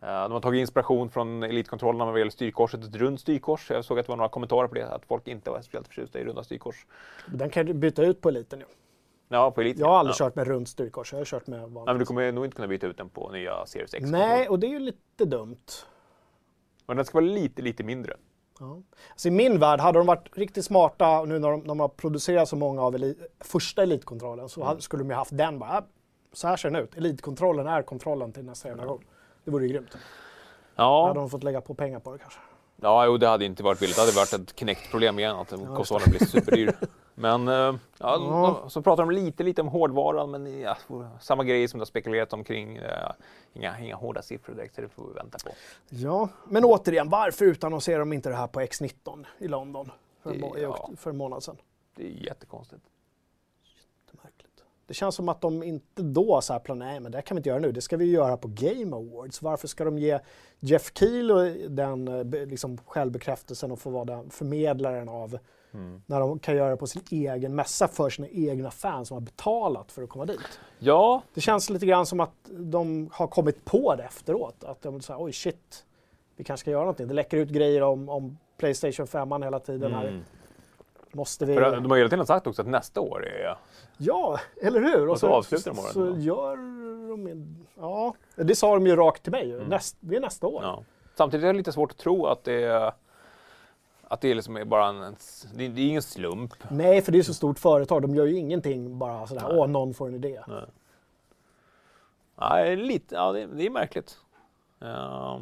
[0.00, 3.70] Eh, de har tagit inspiration från Elite-kontrollerna vad gäller styrkorset, ett runt styrkors.
[3.70, 6.18] Jag såg att det var några kommentarer på det, att folk inte var speciellt förtjusta
[6.20, 6.86] i runda styrkors.
[7.26, 8.66] Den kan du byta ut på eliten ju.
[9.28, 9.80] Ja, på Elite.
[9.80, 10.24] Jag har aldrig ja.
[10.24, 11.98] kört med runt styrkors, jag har kört med Nej, men vanligt.
[11.98, 14.06] du kommer nog inte kunna byta ut den på nya Series X.
[14.10, 15.66] Nej, och det är ju lite dumt.
[16.86, 18.16] Men den ska vara lite, lite mindre.
[18.60, 18.78] Ja.
[19.10, 21.88] Alltså I min värld, hade de varit riktigt smarta nu när de, när de har
[21.88, 25.70] producerat så många av eli, första elitkontrollen så hade, skulle de ju haft den bara,
[25.70, 25.82] "Ah,
[26.32, 26.96] så här ser den ut.
[26.96, 29.04] Elitkontrollen är kontrollen till nästa generation.
[29.44, 29.90] Det vore ju grymt.
[29.92, 29.98] Då
[30.76, 32.38] Ja, hade de fått lägga på pengar på det kanske.
[32.80, 33.96] Ja, jo, det hade inte varit billigt.
[33.96, 36.74] Det hade varit ett Kinect-problem igen, att konsolen blir superdyr.
[37.18, 40.76] Men eh, ja, de- så pratar de lite, lite om hårdvaran, men ja,
[41.20, 42.76] samma grej som det har spekulerat omkring.
[42.76, 43.10] Eh,
[43.52, 45.50] inga, inga hårda siffror direkt, så det får vi vänta på.
[45.88, 49.90] Ja, men återigen, varför utannonserar de inte det här på X19 i London
[50.22, 50.90] för Det- må- ja.
[50.96, 51.56] för en månad sedan?
[51.94, 52.82] Det är jättekonstigt.
[54.86, 57.38] Det, känns som att de inte då så här planerar, nej men det kan vi
[57.38, 59.42] inte göra nu, det ska vi göra på Game Awards.
[59.42, 60.18] Varför ska de ge
[60.60, 65.38] Jeff Keel den eh, liksom, självbekräftelsen och få vara den förmedlaren av
[65.76, 66.02] Mm.
[66.06, 69.20] när de kan göra det på sin egen mässa för sina egna fans som har
[69.22, 70.60] betalat för att komma dit.
[70.78, 74.64] Ja, Det känns lite grann som att de har kommit på det efteråt.
[74.64, 75.84] Att de säger oj shit,
[76.36, 77.08] vi kanske ska göra någonting.
[77.08, 79.92] Det läcker ut grejer om, om Playstation 5 hela tiden.
[79.94, 80.08] Här.
[80.08, 80.24] mm.
[81.12, 81.54] Måste vi...
[81.54, 83.56] För de har hela tiden sagt också att nästa år är...
[83.98, 85.08] Ja, eller hur?
[85.08, 86.16] Och så avslutar de året så då.
[86.18, 86.56] gör
[87.08, 87.26] de...
[87.26, 89.48] en- Ja, det sa de ju rakt till mig.
[89.48, 89.68] ju.
[89.68, 90.58] Näst, det är nästa år.
[90.58, 90.70] Mm.
[90.70, 90.82] Ja.
[91.16, 92.92] Samtidigt är det lite svårt att tro att det är...
[94.08, 95.02] Att det är liksom bara en...
[95.02, 95.16] en
[95.54, 96.54] det är det är ingen slump.
[96.70, 98.02] Nej, för det är så stort företag.
[98.02, 99.58] De gör ju ingenting bara sådär, Nej.
[99.58, 100.40] åh, någon får en idé.
[100.48, 100.64] Nej.
[102.38, 104.18] Nej, lite, ja, det, det är märkligt.
[104.78, 105.40] Ja.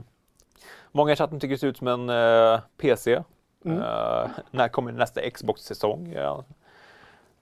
[0.93, 3.23] många i chatten tycker det ser ut som en eh, PC.
[3.65, 3.79] Mm.
[3.79, 6.13] Eh, när kommer nästa Xbox-säsong?
[6.13, 6.45] Ja.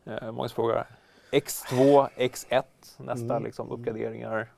[0.04, 0.86] Eh, många frågar.
[1.30, 2.62] X2, X1,
[2.96, 3.44] nästa Mm.
[3.44, 4.50] liksom, uppgraderingar.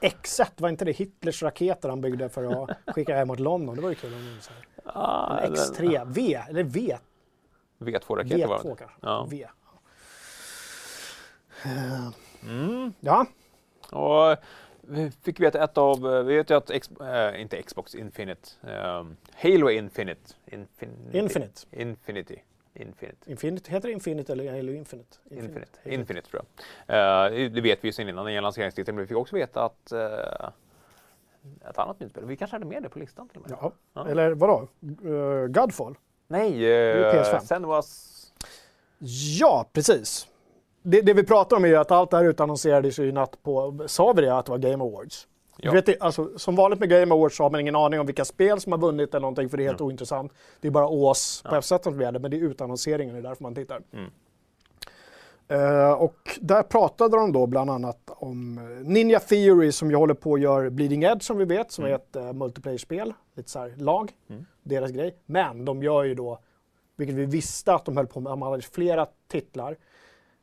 [0.00, 3.76] X1, var inte det Hitlers raketer han byggde för att skicka hem mot London?
[3.76, 4.52] Det var ju kul om de sa.
[4.84, 6.96] Ah, En X3, V, eller V,
[7.78, 8.76] V2-raketer var V2 det.
[8.76, 8.96] kanske.
[9.02, 9.26] Ja.
[9.30, 9.46] V.
[12.42, 12.92] Mm.
[13.00, 13.26] Ja,
[13.92, 14.36] Och
[14.80, 19.16] vi fick veta ett av, vi vet ju att, X, eh, inte Xbox Infinite, ehm,
[19.34, 20.34] Halo Infinite.
[20.46, 21.18] Infinity.
[21.18, 21.60] Infinite.
[21.72, 22.42] Infinity.
[22.76, 23.30] Infinite.
[23.30, 25.16] Infinite, heter det Infinite eller eller Infinite?
[25.30, 25.78] Infinite.
[25.84, 26.42] Infinite tror
[26.86, 27.26] jag.
[27.26, 29.92] Eh, det vet vi ju sedan innan i lanseringstiteln, men vi fick också veta att
[29.92, 30.48] uh,
[31.70, 33.58] ett annat nytt spel, vi kanske hade med det på listan till och med.
[33.60, 33.72] Ja.
[33.92, 34.08] Ja.
[34.08, 34.68] eller vadå?
[35.04, 35.98] Uh, Godfall?
[36.28, 37.40] Nej, uh, PS5.
[37.40, 37.84] sen var
[39.38, 40.28] Ja, precis.
[40.82, 43.84] Det, det vi pratar om är ju att allt det här utannonserades i natt på,
[43.86, 45.28] sa vi det, att det var Game Awards?
[45.58, 45.70] Ja.
[45.70, 48.06] Du vet, det- alltså, som vanligt med Game Awards så har man ingen aning om
[48.06, 50.32] vilka spel som har vunnit eller någonting för det är helt ointressant.
[50.60, 51.58] Det är bara ås på Ja.
[51.58, 53.82] F-sätten som gäller, men det är utannonseringen, det är därför man tittar.
[53.92, 54.10] Mm.
[55.48, 60.14] Eh, och där pratade de då bland annat om eh, Ninja Theory som ju håller
[60.14, 63.58] på att göra Bleeding Edge som vi vet, som är ett uh, multiplayer-spel, lite så
[63.58, 64.44] här lag, Mm.
[64.62, 65.16] deras grej.
[65.26, 66.38] Men de gör ju då,
[66.96, 69.76] vilket vi visste att de höll på med, de hade flera titlar.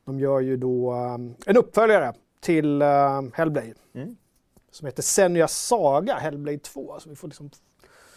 [0.05, 4.15] De gör ju då um, en uppföljare till um, Hellblade Mm.
[4.73, 6.99] Som heter Senua Saga Hellblade 2.
[6.99, 7.49] Så vi får liksom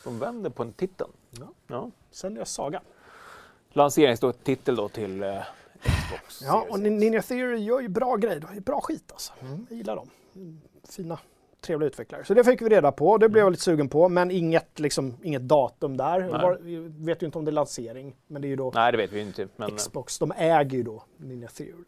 [0.05, 1.07] De vänder på en titel.
[1.31, 1.49] Ja.
[1.67, 1.91] Ja.
[2.11, 2.83] Senua Saga.
[3.73, 5.43] Lanseringstitel då till eh,
[5.83, 6.43] Xbox.
[6.43, 8.41] Ja, och Ninja Theory gör ju bra grejer.
[8.41, 9.33] De är bra skit alltså.
[9.69, 10.11] Jag gillar dem.
[10.35, 11.19] Mm, Fina
[11.61, 12.25] trevliga utvecklare.
[12.25, 15.17] Så det fick vi reda på, det blev jag lite sugen på, men inget, liksom,
[15.23, 16.21] inget datum där.
[16.21, 18.93] Var, vi vet ju inte om det är lansering, men det är ju då Nej,
[18.93, 19.49] det vet vi inte.
[19.57, 21.85] Men eh, Xbox, de äger ju då Ninja Theory.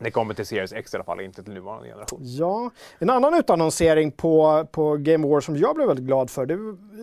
[0.00, 2.20] Det kommer till Series X i alla fall, inte till nuvarande generation.
[2.22, 6.58] Ja, en annan utannonsering på, på Game Awards som jag blev väldigt glad för, det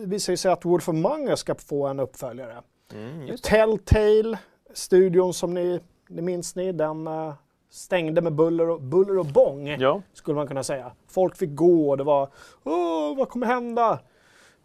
[0.06, 2.62] visar ju sig att Wolf Among Us ska få en uppföljare.
[2.94, 3.36] Mm.
[3.42, 4.38] Telltale,
[4.74, 7.34] studion som ni, det minns ni, den eh,
[7.70, 10.92] stängde med buller och, buller och bång, Ja, skulle man kunna säga.
[11.08, 12.28] Folk fick gå och det var,
[12.64, 14.00] åh, vad kommer hända?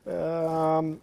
[0.05, 0.99] Ehm,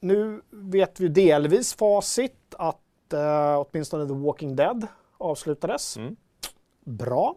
[0.00, 2.76] nu vet vi delvis facit att
[3.14, 4.86] uh, åtminstone The Walking Dead
[5.18, 5.96] avslutades.
[5.96, 6.16] Mm.
[6.84, 7.36] Bra.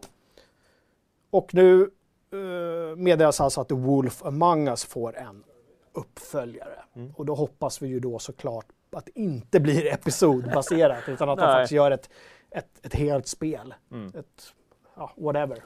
[1.30, 1.90] Och nu
[2.32, 5.44] uh, meddelas alltså att The Wolf Among Us får en
[5.92, 6.84] uppföljare.
[6.94, 7.12] Mm.
[7.16, 11.44] Och då hoppas vi ju då såklart att det inte blir episodbaserat utan att de
[11.54, 12.10] faktiskt gör ett,
[12.50, 13.74] ett, ett helt spel.
[13.90, 14.12] Mm.
[14.18, 14.54] Ett,
[14.96, 15.64] ja, whatever.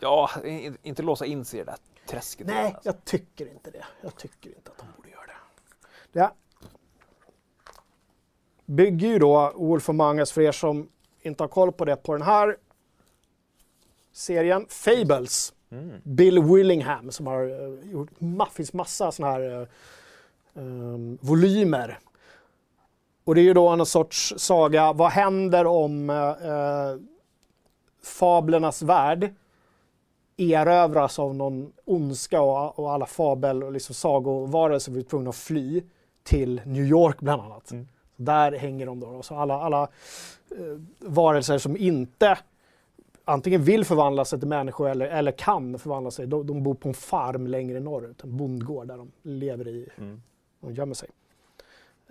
[0.00, 0.30] ja
[0.82, 2.46] inte låsa in sig i det där träsket.
[2.46, 2.88] Nej, alltså.
[2.88, 3.84] jag tycker inte det.
[4.00, 6.20] Jag tycker inte att de borde göra det.
[6.20, 6.30] Det
[8.72, 10.88] bygger ju då Wolf Among Us, för er som
[11.20, 12.56] inte har koll på det, på den här
[14.20, 15.52] serien Fables.
[15.70, 15.90] Mm.
[16.04, 19.68] Bill Willingham som har uh, gjort ma- finns massa sådana här
[20.54, 21.98] um, volymer.
[23.24, 26.96] Och det är ju då en sorts saga, vad händer om uh,
[28.02, 29.34] fablernas värld
[30.36, 35.82] erövras av någon ondska och, och alla fabel och liksom sagovarelser blir tvungna att fly
[36.22, 37.70] till New York bland annat.
[37.70, 37.88] Mm.
[38.16, 39.22] Där hänger de då.
[39.22, 39.82] Så alla alla
[40.50, 42.38] eh, varelser som inte
[43.24, 46.88] antingen vill förvandla sig till människor eller, eller kan förvandla sig, de, de bor på
[46.88, 50.22] en farm längre norrut, en bondgård där de lever i, Mm.
[50.60, 51.08] de gömmer sig.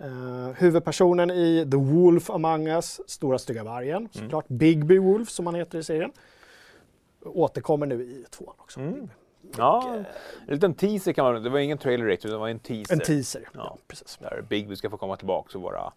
[0.00, 5.54] Uh, huvudpersonen i The Wolf Among Us, Stora Stygga Vargen, såklart Bigby Wolf som han
[5.54, 6.12] heter i serien,
[7.24, 8.80] återkommer nu i tvåan också.
[8.80, 9.08] Mm.
[9.56, 9.94] Ja,
[10.48, 12.94] en liten teaser kan man Det var ingen trailer direkt, utan det var en teaser.
[12.94, 13.42] En teaser.
[13.44, 13.50] Ja.
[13.54, 13.78] Ja.
[13.86, 14.18] precis.
[14.20, 15.92] Där Bigby ska få komma tillbaka och vara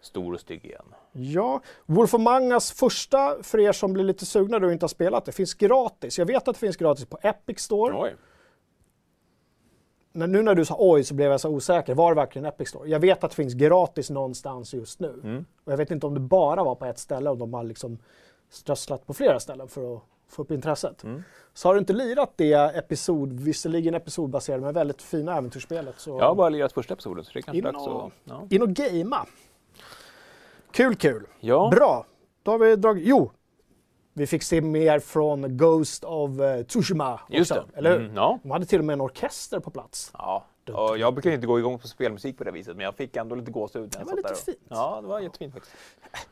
[0.00, 0.94] stor och stygg igen.
[1.12, 5.24] Ja, Wolf Among Us första, för er som blir lite sugna och inte har spelat
[5.24, 6.18] det, finns gratis.
[6.18, 8.00] Jag vet att det finns gratis på Epic Store.
[8.00, 8.16] Oj.
[10.12, 11.94] När, nu när du sa oj så blev jag så osäker.
[11.94, 12.88] Var det verkligen Epic Store?
[12.88, 15.20] Jag vet att det finns gratis någonstans just nu.
[15.24, 15.44] Mm.
[15.64, 17.98] Och jag vet inte om det bara var på ett ställe och de har liksom
[18.50, 21.04] strösslat på flera ställen för att få upp intresset.
[21.04, 21.22] Mm.
[21.54, 26.28] Så har du inte lirat det episod, visserligen episodbaserade men väldigt fina äventyrsspelet så Jag
[26.28, 28.12] har bara lirat första episoden, så det är kanske In dags och- att...
[28.24, 28.46] Ja.
[28.50, 29.26] in och gamea.
[30.72, 31.26] Kul, kul.
[31.40, 31.68] ja.
[31.72, 32.06] Bra.
[32.42, 33.06] Då har vi dragit...
[33.06, 33.30] Jo,
[34.14, 37.78] vi fick se mer från Ghost of eh, Tsushima Just också, det.
[37.78, 38.00] eller hur?
[38.04, 38.38] Mm, ja.
[38.42, 40.10] De hade till och med en orkester på plats.
[40.14, 43.16] Ja, och jag brukar inte gå igång på spelmusik på det viset, men jag fick
[43.16, 44.34] ändå lite gåshud Det var lite där.
[44.34, 44.58] fint.
[44.68, 45.74] Ja, det var jättefint faktiskt.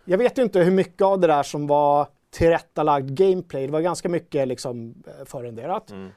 [0.04, 3.66] Jag vet ju inte hur mycket av det där som var tillrättalagd gameplay.
[3.66, 5.90] Det var ganska mycket liksom eh, förrenderat.
[5.90, 6.10] Mm.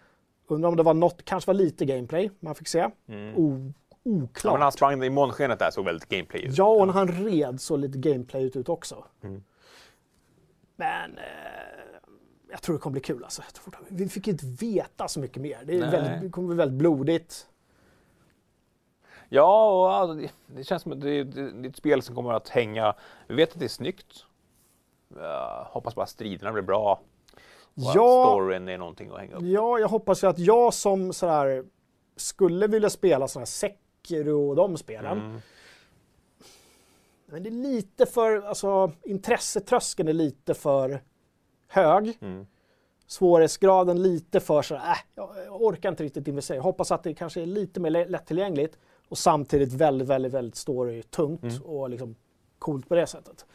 [0.48, 2.90] Undrar om det var något, kanske var lite gameplay man fick se.
[3.10, 3.74] Mm.
[4.04, 4.54] O, Ja, oklart.
[4.54, 6.58] men han sprang i månskenet där såg väldigt gameplay ut.
[6.58, 9.06] Ja, och när han red så lite gameplay ut också.
[9.24, 9.44] Mm.
[10.76, 11.24] Men eh,
[12.52, 13.42] jag tror det kommer bli kul alltså.
[13.88, 15.58] Vi fick inte veta så mycket mer.
[15.64, 17.48] Det, väldigt, det kommer bli väldigt blodigt.
[19.30, 22.34] Ja, och alltså, det, känns som att det, det, det är ett spel som kommer
[22.34, 22.96] att hänga.
[23.28, 24.26] Vi vet att det är snyggt.
[25.18, 27.02] Uh, hoppas bara striderna blir bra.
[27.62, 28.26] Och Ja.
[28.28, 29.44] storyn är någonting att hänga upp.
[29.44, 31.66] Ja, jag hoppas ju att jag som sådär
[32.16, 33.46] skulle vilja spela sådana här
[34.10, 35.18] Sekiro och de spelen.
[35.20, 35.42] Mm.
[37.26, 41.02] Men det är lite för, alltså intressetröskeln är lite för
[41.68, 42.18] hög.
[42.22, 42.48] Mm.
[43.08, 44.82] Svårighetsgraden lite för så äh,
[45.16, 46.56] jag orkar inte riktigt investera.
[46.58, 48.78] Jag hoppas att det kanske är lite mer lä- lättillgängligt
[49.10, 51.62] och samtidigt väldigt, väldigt, väldigt story-tungt Mm.
[51.62, 52.16] och liksom
[52.60, 53.46] coolt på det sättet.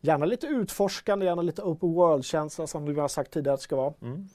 [0.00, 3.76] Gärna lite utforskande, gärna lite open world-känsla som du har sagt tidigare att det ska
[3.76, 3.94] vara.
[4.02, 4.28] Mm.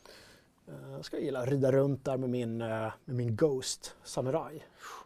[0.68, 2.68] Eh, Jag ska gilla att rida runt där med min, eh,
[3.06, 4.64] med min Ghost Samurai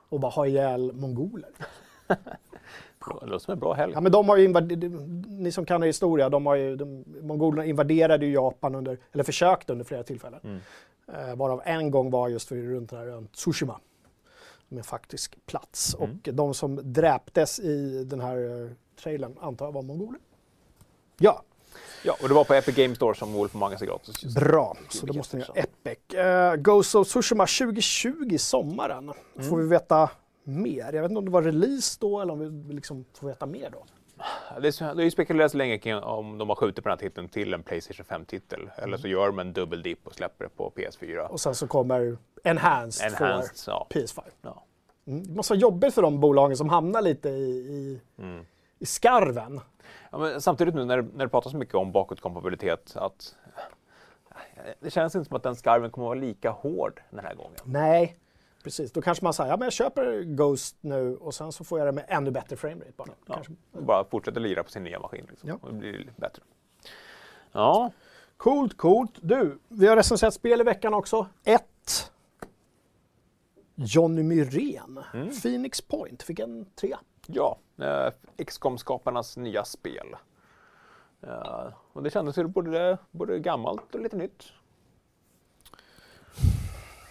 [0.10, 1.50] och bara ha ihjäl mongoler.
[3.22, 3.93] Det låter som en bra helg.
[3.93, 4.91] Ja, men de har invaderat,
[5.28, 9.24] ni som kan er historia, de har ju, de, mongolerna invaderade ju Japan under, eller
[9.24, 10.39] försökte under flera tillfällen.
[10.43, 10.60] Mm.
[11.13, 13.80] Eh, varav en gång var just för runt den här ön Tsushima.
[14.67, 15.95] Som är en faktisk plats.
[15.95, 16.12] Mm.
[16.12, 18.72] Och de som dräptes i den här eh,
[19.04, 20.19] trailern antar jag var mongoler.
[21.17, 21.43] Ja,
[22.04, 24.24] Ja, och det var på Epic Games Store som Wolf Among Us är gratis.
[24.24, 24.78] just bra.
[24.90, 25.98] Så då måste ni ha Epic.
[26.15, 29.04] Uh, Ghost of Tsushima 2020 sommaren.
[29.36, 29.50] Mm.
[29.50, 30.10] Får vi veta
[30.44, 30.94] mer.
[30.94, 33.69] Jag vet inte om det var release då eller om vi liksom får veta mer
[33.69, 33.84] då.
[34.62, 37.54] Det har ju spekulerats länge kring om de har skjutit på den här titeln till
[37.54, 38.69] en Playstation 5-titel.
[38.77, 41.17] Eller så gör de en dubbel dip och släpper det på PS4.
[41.27, 43.88] Och sen så kommer Enhanced, Enhanced, för ja.
[43.90, 44.21] PS5.
[44.42, 44.63] ja.
[45.08, 45.23] Mm.
[45.27, 48.46] Det måste vara jobbigt för de bolagen som hamnar lite i, i, Mm.
[48.80, 49.62] i skarven.
[50.12, 53.36] Ja, samtidigt nu när, när det pratas mycket om bakåtkompatibilitet att
[54.80, 57.60] det känns inte som att den skarven kommer att vara lika hård den här gången.
[57.64, 58.18] Nej,
[58.64, 58.92] precis.
[58.92, 61.88] Då kanske man säger, ja men jag köper Ghost nu och sen så får jag
[61.88, 63.10] det med ännu bättre framerate bara.
[63.26, 63.54] Ja, Kanske.
[63.72, 65.26] Bara fortsätter lira på sin nya maskin.
[65.30, 65.50] Liksom.
[65.50, 65.58] Ja.
[65.62, 66.44] Och det blir bättre.
[67.52, 67.92] Ja,
[68.40, 69.12] Coolt, coolt.
[69.22, 71.28] Du, vi har recenserat spel i veckan också.
[71.44, 72.12] Ett.
[73.76, 75.00] Johnny Myrén.
[75.14, 75.30] Mm.
[75.42, 77.00] Phoenix Point fick en trea.
[77.28, 77.58] Ja.
[77.78, 80.15] Eh, XCOM-skaparnas nya spel.
[81.22, 84.44] Eh, och det kändes ju både, både gammalt och lite nytt.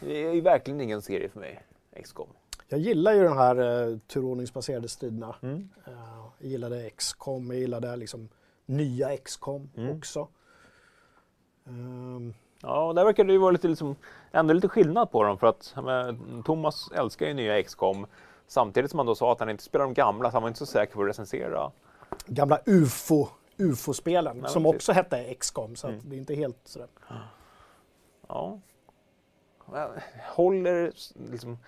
[0.01, 1.63] Det är ju verkligen ingen serie för mig,
[2.03, 2.29] XCOM.
[2.69, 5.37] Jag gillar ju de här uh, turordningsbaserade striderna.
[5.43, 5.69] Mm.
[5.87, 5.93] Eh,
[6.41, 8.29] jag gillade XCOM, jag gillade liksom
[8.67, 9.97] nya XCOM Mm.
[9.99, 10.29] också.
[11.67, 13.97] Ehm, Ja, och där verkar det ju vara lite, liksom,
[14.33, 18.07] ändå lite skillnad på dem för att menar, Thomas älskar ju nya XCOM
[18.49, 20.59] samtidigt som han då sa att han inte spelar de gamla så han var inte
[20.59, 21.71] så säker på att recensera.
[22.27, 24.77] gamla UFO, UFO-spelen som precis.
[24.77, 26.05] också hette XCOM så att Mm.
[26.11, 26.89] det är inte helt sådär.
[28.29, 28.59] Ja.
[30.35, 30.93] Håller
[31.31, 31.59] liksom,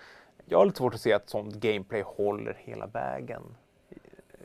[0.45, 3.41] jag har lite svårt att se att sånt gameplay håller hela vägen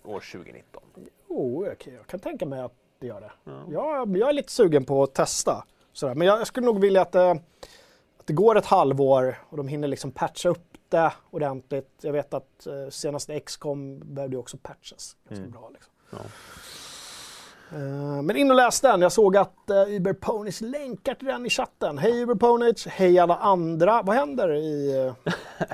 [0.05, 0.82] år 2019.
[1.28, 3.32] Jo, kan, jag kan tänka mig att det gör det.
[3.45, 3.62] Ja.
[3.70, 5.64] Jag, jag är lite sugen på att testa.
[5.93, 6.14] Sådär.
[6.14, 9.68] Men jag, jag skulle nog vilja att det, att det går ett halvår och de
[9.68, 11.91] hinner liksom patcha upp det ordentligt.
[12.01, 15.51] Jag vet att eh, senaste XCOM behövde också patchas ganska Mm.
[15.51, 15.70] bra.
[15.72, 15.93] Liksom.
[16.11, 16.18] Ja.
[17.72, 19.03] Eh, men in och läs den.
[19.03, 21.99] Jag såg att uh, Uber Ponies länkar till den i chatten.
[21.99, 24.03] Hej Uber Ponies, hej alla andra.
[24.03, 24.97] Vad händer i...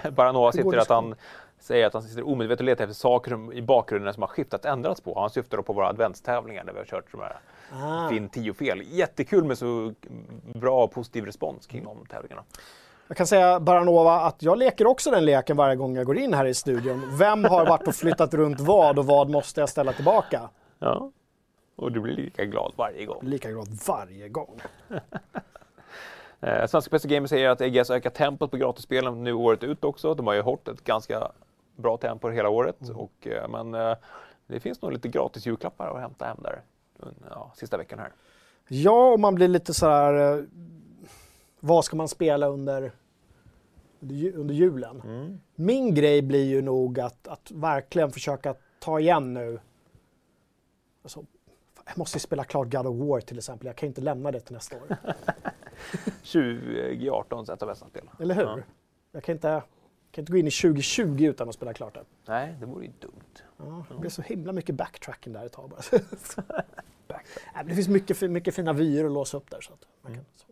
[0.04, 1.14] eh, Baranova Hur går sitter att han
[1.58, 5.00] säger att han sitter omedvetet och letar efter saker i bakgrunden som har skiftat ändrats
[5.00, 5.20] på.
[5.20, 7.36] Han syftar då på våra adventstävlingar där vi har kört de här
[7.72, 8.08] ah.
[8.08, 8.82] Finn 10 fel.
[8.86, 9.92] Jättekul med så
[10.54, 12.44] bra och positiv respons kring de tävlingarna.
[13.08, 16.34] Jag kan säga Baranova att jag leker också den leken varje gång jag går in
[16.34, 17.16] här i studion.
[17.18, 20.50] Vem har varit och flyttat runt vad och vad måste jag ställa tillbaka?
[20.78, 21.10] Ja.
[21.76, 23.18] Och du blir lika glad varje gång.
[23.22, 24.60] Lika glad varje gång.
[26.44, 30.14] Eh, Svenska PC Gamer säger att EGS ökar tempot på gratisspelen nu året ut också.
[30.14, 31.32] De har ju hållit ett ganska
[31.76, 32.76] bra tempo hela året.
[32.94, 33.96] Och, eh, men eh,
[34.46, 36.60] det finns nog lite gratis julklappar att hämta hem där.
[37.30, 38.12] Ja, sista veckan här.
[38.68, 40.46] Ja, och man blir lite så här...
[41.64, 42.92] Vad ska man spela under,
[44.00, 45.00] under ju- under julen?
[45.04, 45.40] Mm.
[45.54, 49.60] Min grej blir ju nog att, att verkligen försöka ta igen nu.
[51.02, 51.24] Alltså,
[51.86, 53.66] jag måste ju spela klart God of War till exempel.
[53.66, 54.82] Jag kan inte lämna det till nästa år.
[56.32, 58.10] 2018 ett av bästa spel.
[58.20, 58.42] Eller hur?
[58.42, 58.58] Ja.
[59.12, 59.62] Jag kan inte,
[60.10, 62.04] kan inte gå in i 2020 utan att spela klart det.
[62.26, 63.42] Nej, det vore ju dumt.
[63.56, 65.80] Ja, det blir så himla mycket backtracking där ett tag bara.
[67.54, 69.60] Nej, det finns mycket, mycket fina vyer att låsa upp där.
[69.60, 70.46] Så att man kan, så.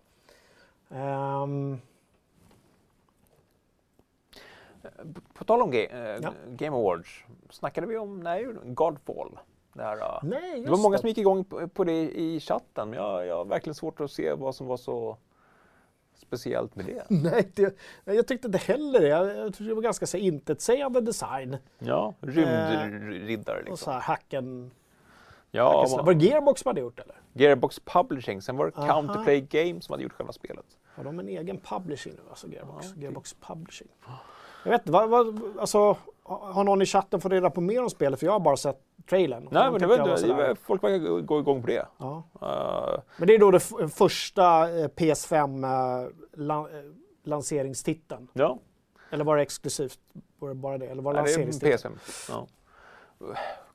[0.91, 1.79] Ehm,
[5.35, 6.33] På tal om ga- eh, Ja.
[6.49, 9.39] Game Awards, snackade vi om nej, Godfall?
[9.73, 12.99] Det, här, eh, nej, det var många som gick igång på, det i chatten, men
[12.99, 15.17] jag, jag har verkligen svårt att se vad som var så
[16.15, 17.05] speciellt med det.
[17.11, 19.09] Nej, det, jag tyckte inte heller det.
[19.09, 21.57] Jag, jag tyckte det var ganska så intetsägande design.
[21.79, 23.93] Ja, rymdriddare Och så liksom.
[23.93, 24.71] här hacken.
[25.51, 27.17] Ja, hacken var det Gearbox som hade gjort det, eller?
[27.33, 28.87] Gearbox Publishing, sen var det Aha.
[28.87, 30.79] Counterplay Games som hade gjort själva spelet.
[30.95, 32.87] Har de en egen publishing nu, alltså Gearbox?
[32.95, 33.03] Ja.
[33.03, 33.89] Gearbox Publishing.
[34.65, 37.91] Jag vet inte, vad, vad, alltså, har någon i chatten fått reda på mer om
[37.91, 38.19] spelet?
[38.19, 38.81] För jag har bara sett
[39.11, 39.49] trailern.
[39.51, 41.87] Nej, men det var, var, folk verkar gå- gå igång på det.
[41.99, 42.23] Ja.
[42.43, 48.29] Eh, Men det är då det f- första eh, PS5 eh, lan- lanseringstiteln.
[48.33, 48.59] ja,
[49.11, 49.99] Eller var det exklusivt?
[50.39, 50.87] Var det bara det?
[50.87, 51.95] Eller var det Ja, det är lanseringstiteln?
[51.95, 52.31] PS5.
[52.31, 52.47] Ja.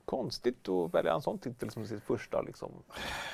[0.06, 2.42] Konstigt att välja en sån titel som sitt första.
[2.42, 2.72] Liksom.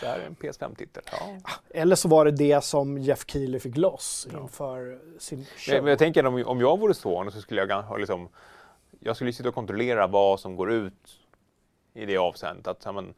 [0.00, 1.02] Det här är en PS5-titel.
[1.12, 1.36] Ja.
[1.70, 4.40] Eller så var det det som Jeff Keely fick loss Ja.
[4.40, 5.74] inför sin Men, show.
[5.82, 8.28] men jag tänker om, om jag vore Sony så skulle jag liksom,
[9.00, 11.18] jag skulle sitta och kontrollera vad som går ut
[11.94, 12.66] i det avseendet.
[12.66, 13.14] Att, men,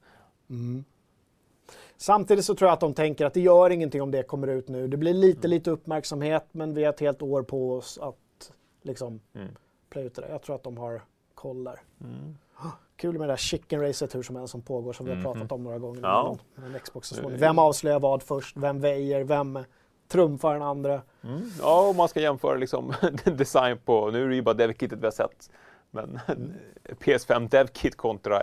[1.97, 4.69] Samtidigt så tror jag att de tänker att det gör ingenting om det kommer ut
[4.69, 4.89] nu.
[4.89, 8.53] Det blir lite, lite uppmärksamhet men vi har ett helt år på oss att
[8.83, 9.49] liksom Mm.
[9.91, 10.29] plöja ut det där.
[10.29, 11.03] Jag tror att de har
[11.35, 11.81] koll där.
[12.01, 12.37] mm.
[12.97, 15.25] Kul med det där chicken racet hur som helst som pågår som vi har Mhm.
[15.25, 16.01] pratat om några gånger.
[16.03, 16.37] Ja.
[16.55, 17.37] Med, med Xbox Det- Sony.
[17.37, 18.57] Vem avslöjar vad först?
[18.57, 19.25] Vem väjer?
[19.25, 19.59] Vem
[20.09, 21.03] trumfar den andra?
[21.25, 21.41] Mm.
[21.61, 22.93] Ja, om man ska jämföra liksom,
[23.25, 25.51] design på, nu är det ju bara DevKitet vi har sett,
[25.91, 26.19] men
[27.01, 28.43] PS5 DevKit kontra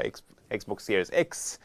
[0.60, 1.60] Xbox Series X,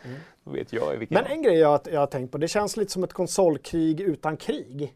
[0.44, 1.14] då vet jag i vilken...
[1.22, 4.36] Men en grej jag, jag har tänkt på, det känns lite som ett konsolkrig utan
[4.36, 4.94] krig.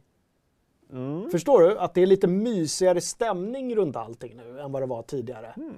[0.92, 1.30] Mm.
[1.30, 1.78] Förstår du?
[1.78, 5.53] Att det är lite mysigare stämning runt allting nu än vad det var tidigare.
[5.57, 5.74] Hmm.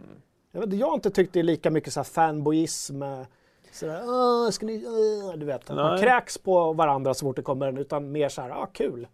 [0.53, 3.03] Jag, vet, jag har inte tyckt det är lika mycket så här fanboyism.
[3.03, 3.21] eh,
[3.73, 6.03] Sådär, "Åh, ska ni, åh", du vet, att man Nej.
[6.03, 9.09] kräks på varandra så fort det kommer en, utan mer så här, ah, kul.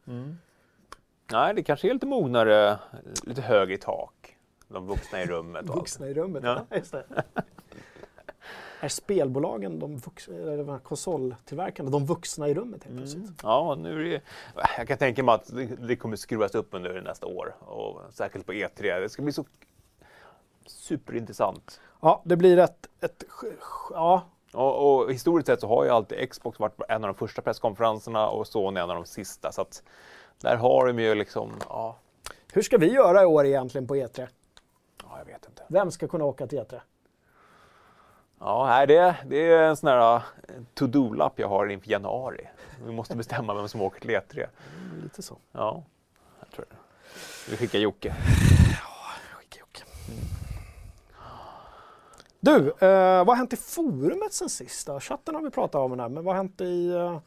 [1.32, 2.78] Nej, det kanske är lite mognare,
[3.22, 4.36] lite högre i tak.
[4.68, 5.62] De vuxna i rummet.
[5.64, 5.78] och allt.
[5.78, 6.42] Vuxna i rummet.
[6.44, 6.60] Ja.
[6.70, 6.76] Ja.
[6.76, 7.04] Just det.
[8.80, 13.30] är spelbolagen, de, vux, eller de här konsoltillverkarna, de vuxna i rummet helt plötsligt.
[13.42, 14.20] Ja, nu är det,
[14.78, 17.54] jag kan tänka mig att det, det kommer skruvas upp under nästa år.
[17.60, 19.00] Och särskilt på E3.
[19.00, 19.44] Det ska bli så
[20.70, 21.80] superintressant.
[22.00, 23.24] Ja, det blir ett, ett
[23.90, 27.42] ja, Och, och historiskt sett så har ju alltid Xbox varit en av de första
[27.42, 29.52] presskonferenserna och Sony en av de sista.
[29.52, 29.82] Så att
[30.40, 31.96] där har de ju liksom, ja,
[32.52, 34.26] Hur ska vi göra i år egentligen på E3?
[35.02, 35.62] ja jag vet inte.
[35.68, 36.80] Vem ska kunna åka till E E3?
[38.40, 40.22] Ja, det, det är en sån här eh,
[40.74, 42.48] to-do-lapp jag har inför januari.
[42.84, 44.46] Vi måste bestämma vem som åker till E3.
[45.02, 45.36] Lite så.
[45.52, 45.82] Ja,
[46.40, 46.76] jag tror det.
[47.50, 48.14] Vi skickar Jocke.
[49.38, 49.82] Skicka Jocke.
[52.40, 54.86] Du, eh, vad har hänt i forumet sen sist?
[54.86, 55.00] Då?
[55.00, 57.18] Chatten har vi pratat om här, men vad har hänt i eh,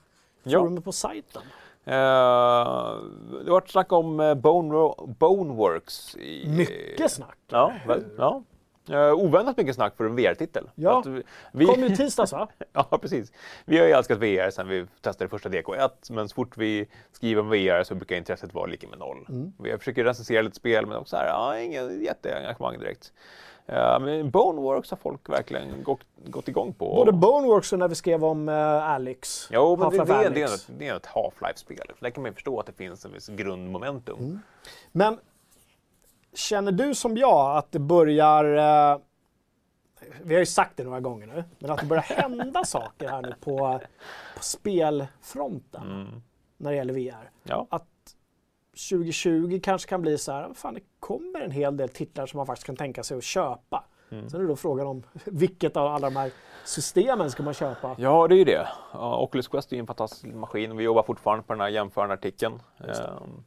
[0.43, 0.59] Ja.
[0.59, 1.41] forumet på sajten?
[1.85, 6.15] Eh, det har varit snack om eh, Bone, Boneworks.
[6.15, 7.37] I, Mycket snack.
[7.49, 8.43] Ja, väl, ja.
[8.89, 10.69] Uh, oväntat mycket snack för en VR-titel.
[10.75, 11.03] Ja.
[11.07, 12.47] Vi- vi, Kom ju tisdags va?
[12.73, 13.31] ja, precis.
[13.65, 17.41] Vi har ju älskat VR sedan vi testade första DK1, men så fort vi skriver
[17.41, 19.25] om VR så brukar intresset vara lika med noll.
[19.29, 19.53] Mm.
[19.59, 23.13] Vi försöker recensera lite spel, men också här, ja, ingen jätteengagemang direkt.
[23.65, 26.95] Eh, men Boneworks har folk verkligen gått, gått igång på.
[26.95, 28.55] Både Boneworks och när vi skrev om uh,
[28.89, 29.47] Alex.
[29.51, 31.91] Jo, men det, det, är- det, är ett, det är ett Half-Life-spel.
[31.99, 34.19] Där kan man ju förstå att det finns en viss grundmomentum.
[34.19, 34.39] Mm.
[34.91, 35.19] Men
[36.33, 38.43] känner du som jag att det börjar,
[38.93, 38.99] eh,
[40.23, 43.21] vi har ju sagt det några gånger nu, men att det börjar hända saker här
[43.21, 43.79] nu på,
[44.37, 46.21] på spelfronten Mm.
[46.57, 47.29] när det gäller VR?
[47.43, 47.67] Ja.
[47.69, 47.85] Att
[48.71, 52.45] 2020 kanske kan bli så här, fan det kommer en hel del titlar som man
[52.47, 53.83] faktiskt kan tänka sig att köpa.
[54.11, 54.29] Mm.
[54.29, 56.31] Sen är det då frågan om vilket av alla de här
[56.65, 57.95] systemen ska man köpa?
[57.97, 58.67] Ja, det är ju det.
[58.93, 60.77] Ja, Oculus Quest är ju en fantastisk maskin.
[60.77, 62.61] Vi jobbar fortfarande på den här jämförande artikeln.
[62.79, 63.43] Ehm,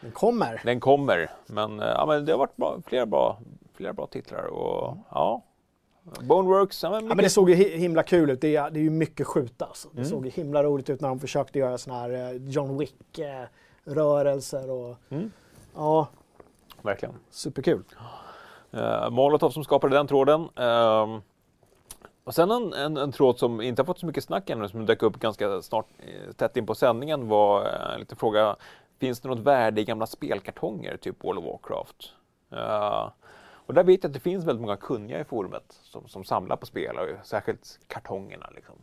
[0.00, 0.60] Den kommer.
[0.64, 3.38] Den kommer, men, eh, ja, men det har varit bra, flera, bra,
[3.74, 4.44] flera bra titlar.
[4.44, 5.42] Och, ja.
[6.20, 8.40] Boneworks, ja, men Ja, men det såg ju hi- himla kul ut.
[8.40, 9.64] Det är, det är ju mycket skjuta.
[9.64, 9.88] Alltså.
[9.92, 10.10] Det Mm.
[10.10, 12.38] såg ju himla roligt ut när de försökte göra såna här eh,
[13.84, 14.70] John Wick-rörelser.
[14.70, 15.32] Och, Mm.
[15.74, 16.08] Ja,
[16.82, 17.14] verkligen.
[17.30, 17.84] superkul.
[18.74, 20.48] Uh, Molotov som skapade den tråden.
[20.56, 21.20] Ehm,
[22.24, 24.86] och sen en, en, en tråd som inte har fått så mycket snack ännu, som
[24.86, 28.56] dök upp ganska snart eh, tätt in på sändningen var eh, en liten fråga.
[28.98, 32.12] Finns det något värde i gamla spelkartonger, typ World of Warcraft?
[32.50, 33.10] Eh,
[33.66, 36.56] och där vet jag att det finns väldigt många kunniga i forumet som, som samlar
[36.56, 38.46] på spel, och särskilt kartongerna.
[38.54, 38.74] Liksom.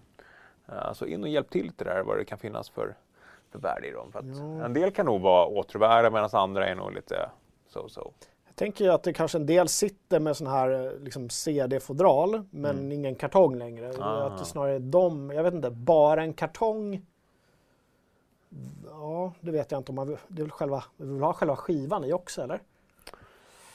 [0.68, 2.96] Eh, så in och hjälp till lite där vad det kan finnas för,
[3.58, 4.12] för värde i dem.
[4.66, 7.30] En del kan nog vara åtråvärda medan andra är nog lite
[7.74, 8.12] so-so.
[8.46, 12.76] Jag tänker att det kanske en del sitter med sån här eh, liksom CD-fodral men
[12.78, 12.92] Mm.
[12.92, 13.94] ingen kartong längre.
[14.00, 14.24] Ah.
[14.24, 17.02] Att det snarare är de, jag vet inte, bara en kartong.
[18.90, 21.56] Ja, det vet jag inte om man vill, det väl själva, vi vill ha själva
[21.56, 22.62] skivan i också eller?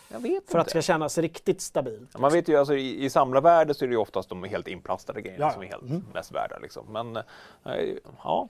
[0.09, 2.18] Jag vet För att det ska kännas riktigt stabilt.
[2.18, 5.20] Man vet ju, alltså, i, i samlarvärde så är det ju oftast de helt inplastade
[5.22, 6.05] grejerna Ja, som är helt mm.
[6.14, 6.59] mest värda.
[6.59, 6.87] Liksom.
[6.93, 8.49] Men eh, ja.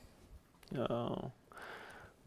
[0.88, 1.30] Ja.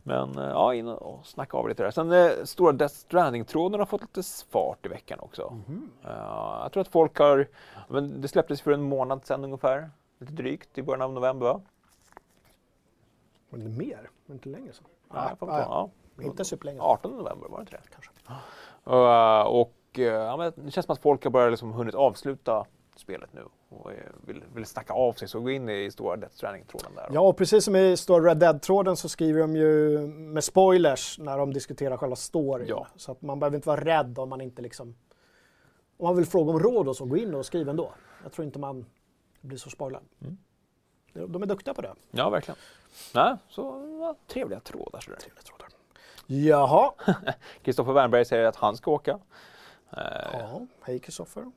[0.08, 1.92] Men eh, ja, in och snacka av lite där.
[1.92, 5.54] Sen eh, stora Death Stranding-tråden har fått lite fart i veckan också.
[5.68, 5.90] Mhm.
[6.04, 7.48] Eh, jag tror att folk har,
[7.90, 9.90] men det släpptes för en månad sedan ungefär.
[10.20, 11.62] Lite drygt i början av november va?
[13.50, 14.72] Men det mer, men inte längre
[15.14, 16.24] jag får ja, ta- ja.
[16.24, 16.82] Inte superlänge.
[16.82, 17.82] 18 november, var det inte det?
[17.90, 18.12] Kanske.
[18.88, 22.66] Uh, och uh, ja, men det känns som att folk har börjat liksom hunnit avsluta
[23.00, 23.92] spelet nu och
[24.28, 25.28] vill, vill snacka av sig.
[25.28, 27.10] Så gå in i stora Death Stranding-tråden där.
[27.12, 31.38] Ja, och precis som i Stora Red Dead-tråden så skriver de ju med spoilers när
[31.38, 32.68] de diskuterar själva storyn.
[32.68, 32.88] Ja.
[32.96, 34.96] Så att man behöver inte vara rädd om man inte liksom...
[35.98, 37.92] Om man vill fråga om råd och så, gå in och skriv ändå.
[38.24, 38.86] Jag tror inte man
[39.42, 40.04] blir så spoilad.
[40.22, 40.38] Mm.
[41.32, 41.94] De- är duktiga på det.
[42.12, 42.58] Ja, verkligen.
[43.14, 43.62] Nej, så
[44.02, 45.00] ja, trevliga trådar.
[45.00, 45.20] sådär.
[46.28, 46.92] Jaha.
[47.62, 49.20] Kristoffer Wernberg säger att han ska åka.
[49.92, 50.00] Eh,
[50.34, 51.52] Ja, hej Kristoffer.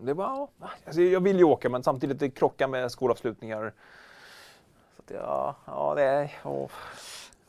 [0.00, 0.48] Det var,
[0.86, 3.72] alltså jag vill ju åka men samtidigt det krockar med skolavslutningar.
[4.96, 6.30] Så att ja, ja, det är...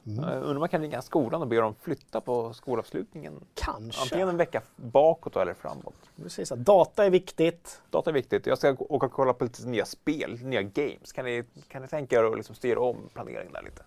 [0.07, 0.23] Mm.
[0.23, 3.45] Undrar om man kan ringa skolan och be dem flytta på skolavslutningen.
[3.53, 4.01] Kanske.
[4.01, 5.95] Antingen en vecka bakåt eller framåt.
[6.15, 7.81] Vi säger här, data är viktigt.
[7.89, 8.47] Data är viktigt.
[8.47, 11.11] Jag ska åka och kolla på lite nya spel, nya games.
[11.11, 13.83] Kan ni, kan ni tänka er att liksom styra om planeringen där lite?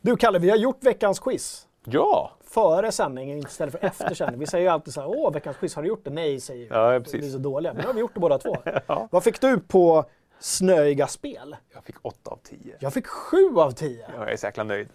[0.00, 1.66] Du Kalle, vi har gjort veckans quiz.
[1.84, 2.32] Ja!
[2.50, 4.40] Före sändningen istället för efter sändning.
[4.40, 6.10] Vi säger ju alltid så här, åh veckans quiz, har du gjort det?
[6.10, 6.74] Nej, säger vi.
[6.74, 7.22] Ja, precis.
[7.22, 7.72] Vi är så dåliga.
[7.72, 8.56] Men nu har vi gjort det båda två.
[8.86, 9.08] Ja.
[9.10, 10.04] Vad fick du på
[10.40, 11.56] snöiga spel?
[11.74, 12.76] Jag fick 8 av 10.
[12.80, 14.10] Jag fick 7 av 10.
[14.16, 14.88] Jag är så jäkla nöjd.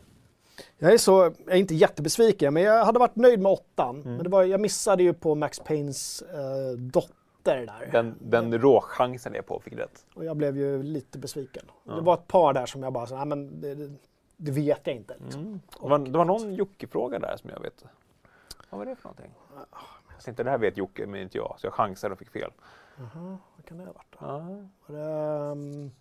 [0.77, 4.01] Jag är, så, jag är inte jättebesviken, men jag hade varit nöjd med åttan.
[4.01, 4.15] Mm.
[4.15, 7.89] Men det var, jag missade ju på Max Paynes eh, dotter där.
[7.91, 10.05] Den, den råchansen jag på fick rätt.
[10.15, 11.65] Och jag blev ju lite besviken.
[11.85, 13.91] Det var ett par där som jag bara, så, nej men det, det,
[14.37, 15.15] det vet jag inte.
[15.23, 15.61] Liksom.
[15.81, 17.85] Det var, det var någon Jocke-fråga där som jag vet.
[18.69, 19.31] Vad var det för någonting?
[20.15, 21.55] Fast inte det här vet Jocke, men inte jag.
[21.57, 22.51] Så jag chansade och fick fel.
[22.97, 24.25] Jaha, vad kan det ha varit då?
[24.85, 25.91] Var det, um,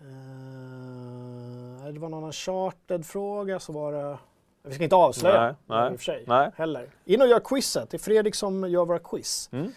[0.00, 4.18] eh, det var någon uncharted-fråga så var det...
[4.62, 6.50] Vi ska inte avslöja Nej, nej, i och för sig nej.
[6.54, 6.90] heller.
[7.04, 7.90] In och gör quizet.
[7.90, 9.48] Det är Fredrik som gör våra quiz.
[9.52, 9.72] Mm.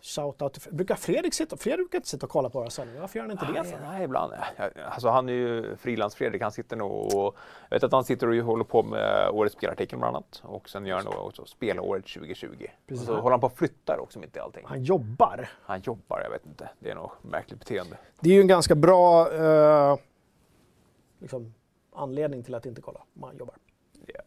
[0.00, 0.74] Shoutout till.
[0.74, 1.56] Brukar Fredrik sitta...
[1.56, 3.00] Fredrik brukar inte sitta och kolla på våra sändningar.
[3.00, 3.80] Varför gör han inte det Nej, för?
[3.80, 4.32] nej, ibland.
[4.90, 6.42] Alltså, han är ju frilans-Fredrik.
[6.42, 7.36] Han sitter nog och...
[7.68, 10.42] Jag vet att han sitter och håller på med årets spelartikel bland annat.
[10.44, 12.66] Och sen gör han nog också spelåret 2020.
[12.90, 14.64] Och så håller han på och flyttar också mitt i allting.
[14.66, 15.48] Han jobbar.
[15.62, 16.68] Han jobbar, jag vet inte.
[16.78, 17.96] Det är nog märkligt beteende.
[18.20, 19.96] Det är ju en ganska bra eh,
[21.18, 21.54] liksom,
[21.94, 23.54] anledning till att inte kolla om han jobbar.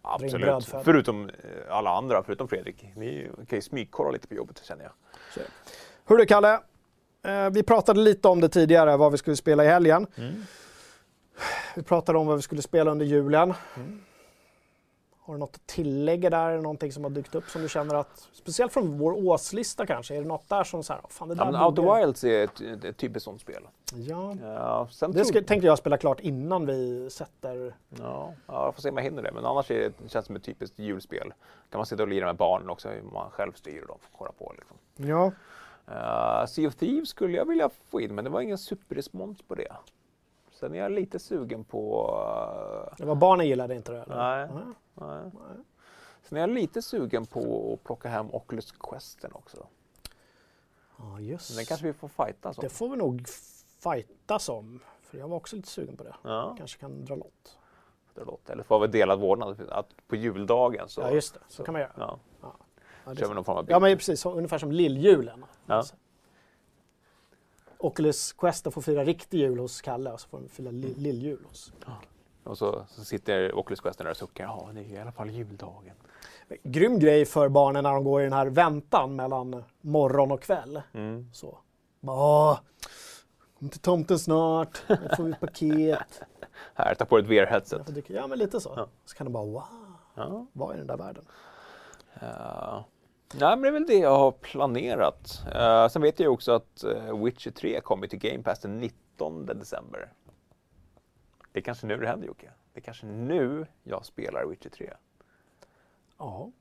[0.01, 0.65] Absolut.
[0.84, 1.36] Förutom eh,
[1.69, 2.86] alla andra, förutom Fredrik.
[2.95, 4.91] Ni kan ju smygkolla lite på jobbet känner jag.
[5.36, 5.41] Det.
[6.05, 6.53] Hörru Kalle,
[7.25, 10.07] eh, vi pratade lite om det tidigare, vad vi skulle spela i helgen.
[11.75, 13.53] Vi pratade om vad vi skulle spela under julen.
[15.32, 16.57] Har du något att tillägga där?
[16.57, 20.21] Någonting som har dykt upp som du känner att, speciellt från vår åslista kanske, är
[20.21, 22.86] det något där som så här, fan det där Ja, Outer Wilds är ett, ett,
[22.86, 23.63] ett typiskt sånt spel.
[23.95, 27.75] Ja, Ja, sen det ska, tänkte jag spela klart innan vi sätter...
[27.89, 29.32] Ja, ja, jag får se om jag hinner det.
[29.32, 31.34] Men annars är det, det känns som ett typiskt julspel.
[31.69, 34.17] kan man sitta och lira med barnen också, hur man själv styr och de får
[34.17, 34.53] kolla på.
[34.57, 34.77] Liksom.
[35.09, 35.32] Ja,
[35.88, 39.55] Uh, sea of Thieves skulle jag vilja få in, men det var ingen superrespons på
[39.55, 39.71] det.
[40.62, 42.09] Sen är jag lite sugen på...
[42.91, 44.01] eh, det var barnen gillade inte det?
[44.01, 44.16] Eller?
[44.16, 44.49] nej,
[44.95, 45.22] Nej.
[45.34, 45.55] nej.
[46.24, 49.68] Sen är jag lite sugen på att plocka hem Oculus Questen också.
[50.97, 52.55] Ja, just Men den kanske vi får fighta om.
[52.62, 53.28] Det får vi nog
[53.80, 54.80] fightas om.
[55.01, 56.16] För jag var också lite sugen på det.
[56.24, 57.57] Ja, Kanske kan dra lott.
[58.14, 58.53] det låter.
[58.53, 59.70] Eller får vi delad vårdnad.
[59.70, 61.01] Att på juldagen så...
[61.01, 61.39] Ja, just det.
[61.47, 61.91] Så kan man göra.
[61.97, 62.55] Ja, Ja,
[63.05, 64.22] det är kör vi någon form av ja men precis.
[64.22, 65.45] Så, ungefär som lilljulen.
[65.66, 65.76] Ja.
[65.76, 65.95] Alltså.
[67.86, 71.45] Oculus Quest får fira riktig jul hos Kalle och så får de fira li- lilljul
[71.49, 71.73] hos...
[72.43, 74.43] Och så, så sitter Oculus Questen där och suckar.
[74.43, 75.95] Ja, det är i alla fall juldagen.
[76.63, 80.82] Grym grej för barnen när de går i den här väntan mellan morgon och kväll.
[80.93, 81.29] Mm.
[81.34, 81.57] Så.
[82.01, 82.59] Åh,
[83.59, 86.21] kom till tomten snart, nu får vi ett paket.
[86.75, 88.03] Här, ta på ett VR-headset.
[88.07, 88.73] Ja men lite så.
[88.75, 88.88] Ja.
[89.05, 89.63] Så kan de bara wow,
[90.15, 90.45] Ja.
[90.53, 91.25] vad är den där världen?
[92.21, 92.86] Ja.
[93.39, 95.41] Nej, men det är väl det jag har planerat.
[95.55, 98.77] Eh, sen vet jag ju också att uh, Witcher 3 kommer till Game Pass den
[98.77, 100.13] 19 december.
[101.51, 102.51] Det är kanske nu det händer Jocke.
[102.73, 104.93] Det är kanske nu jag spelar Witcher 3.
[106.17, 106.51] Ja.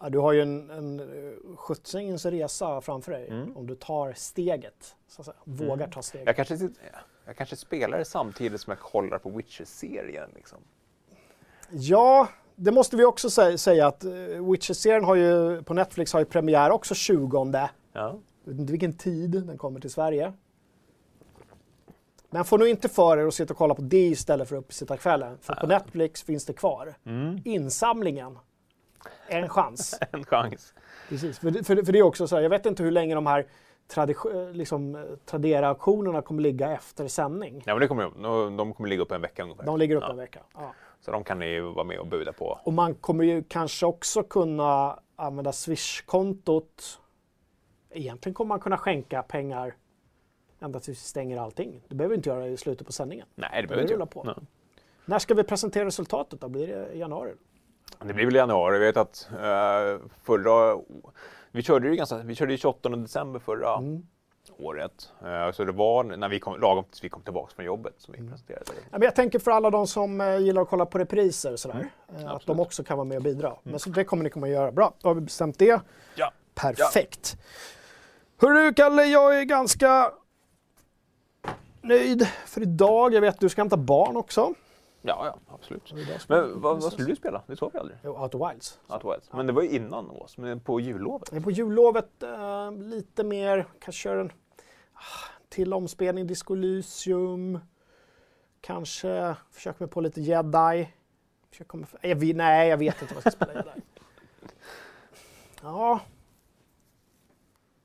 [0.00, 3.56] ja du har ju en, en eh, skjutsingens resa framför dig Mm.
[3.56, 4.96] om du tar steget.
[5.08, 5.36] Så att säga.
[5.44, 6.26] Vågar ta steget.
[6.26, 6.68] Jag kanske,
[7.24, 10.30] jag kanske spelar det samtidigt som jag kollar på Witcher-serien.
[10.34, 10.58] Liksom.
[11.70, 12.28] Ja,
[12.60, 14.10] det måste vi också sä- säga att eh,
[14.50, 17.50] Witcher-serien har ju på Netflix har ju premiär också 20.
[17.52, 17.68] Ja.
[18.44, 20.32] Jag vet inte vilken tid den kommer till Sverige.
[22.30, 25.38] Men får nu inte för er att sitta och kolla på det istället för uppesittarkvällen.
[25.40, 26.94] För på Netflix finns det kvar.
[27.06, 27.38] Mm.
[27.44, 28.38] Insamlingen.
[29.28, 29.98] En chans.
[30.12, 30.74] En chans.
[31.08, 31.38] Precis.
[31.38, 33.14] För, det- för, det- för det är också så här, jag vet inte hur länge
[33.14, 33.46] de här
[33.96, 34.06] eh,
[34.52, 37.62] liksom, eh, Tradera-auktionerna kommer ligga efter sändning.
[37.66, 39.64] Ja, men det kommer, de- de kommer ligga upp en vecka ungefär.
[39.64, 40.10] De ligger upp ja.
[40.10, 40.40] en vecka.
[40.54, 40.72] Ja.
[41.00, 42.60] Så de kan ni vara med och buda på.
[42.64, 47.00] Och man kommer ju kanske också kunna använda Swish-kontot.
[47.90, 49.74] Egentligen kommer man kunna skänka pengar
[50.60, 51.80] ända tills vi stänger allting.
[51.88, 53.26] Det behöver vi inte göra i slutet på sändningen.
[53.34, 54.10] Nej, det behöver inte jag.
[54.10, 54.24] på.
[54.24, 54.34] Nej.
[55.04, 56.48] När ska vi presentera resultatet då?
[56.48, 57.32] Blir det i januari?
[58.04, 58.74] Det blir väl i januari.
[58.74, 60.78] Jag vet att eh, förra...
[61.50, 64.06] Vi körde ju ganska, vi körde ju 28 december förra Mm.
[64.58, 65.12] Året.
[65.24, 68.12] Eh, så det var när vi kom, lagom tills vi kom tillbaka från jobbet som
[68.12, 68.30] vi Mm.
[68.30, 68.64] presenterade.
[68.66, 68.72] det.
[68.82, 71.58] Ja, men jag tänker för alla de som eh, gillar att kolla på repriser och
[71.58, 71.88] sådär.
[72.08, 72.38] eh, att Mm.
[72.44, 73.54] de också kan vara med och bidra.
[73.62, 74.72] Men så det kommer ni komma att göra.
[74.72, 75.80] Bra, då har vi bestämt det.
[76.14, 76.32] Ja.
[76.54, 77.36] Perfekt.
[78.40, 80.12] Hörru Kalle, jag är ganska
[81.82, 83.14] nöjd för idag.
[83.14, 84.54] Jag vet att du ska hämta barn också.
[85.02, 85.92] Ja, ja, absolut.
[86.28, 87.42] Men vad, vad skulle du spela?
[87.46, 87.98] Det sa vi aldrig.
[88.04, 88.78] Jo, Outer Wilds.
[88.88, 89.32] Outer Wilds.
[89.32, 91.44] Men det var ju innan oss, men på jullovet.
[91.44, 94.32] På jullovet eh, lite mer, kanske köra en
[94.92, 95.00] ah,
[95.48, 97.58] till omspelning Disco Elysium.
[98.60, 100.88] Kanske försöka mig på lite Jedi.
[101.50, 103.80] Försöka komma, jag, vet- nej, jag vet inte vad jag ska spela Jedi.
[105.62, 106.00] Ja.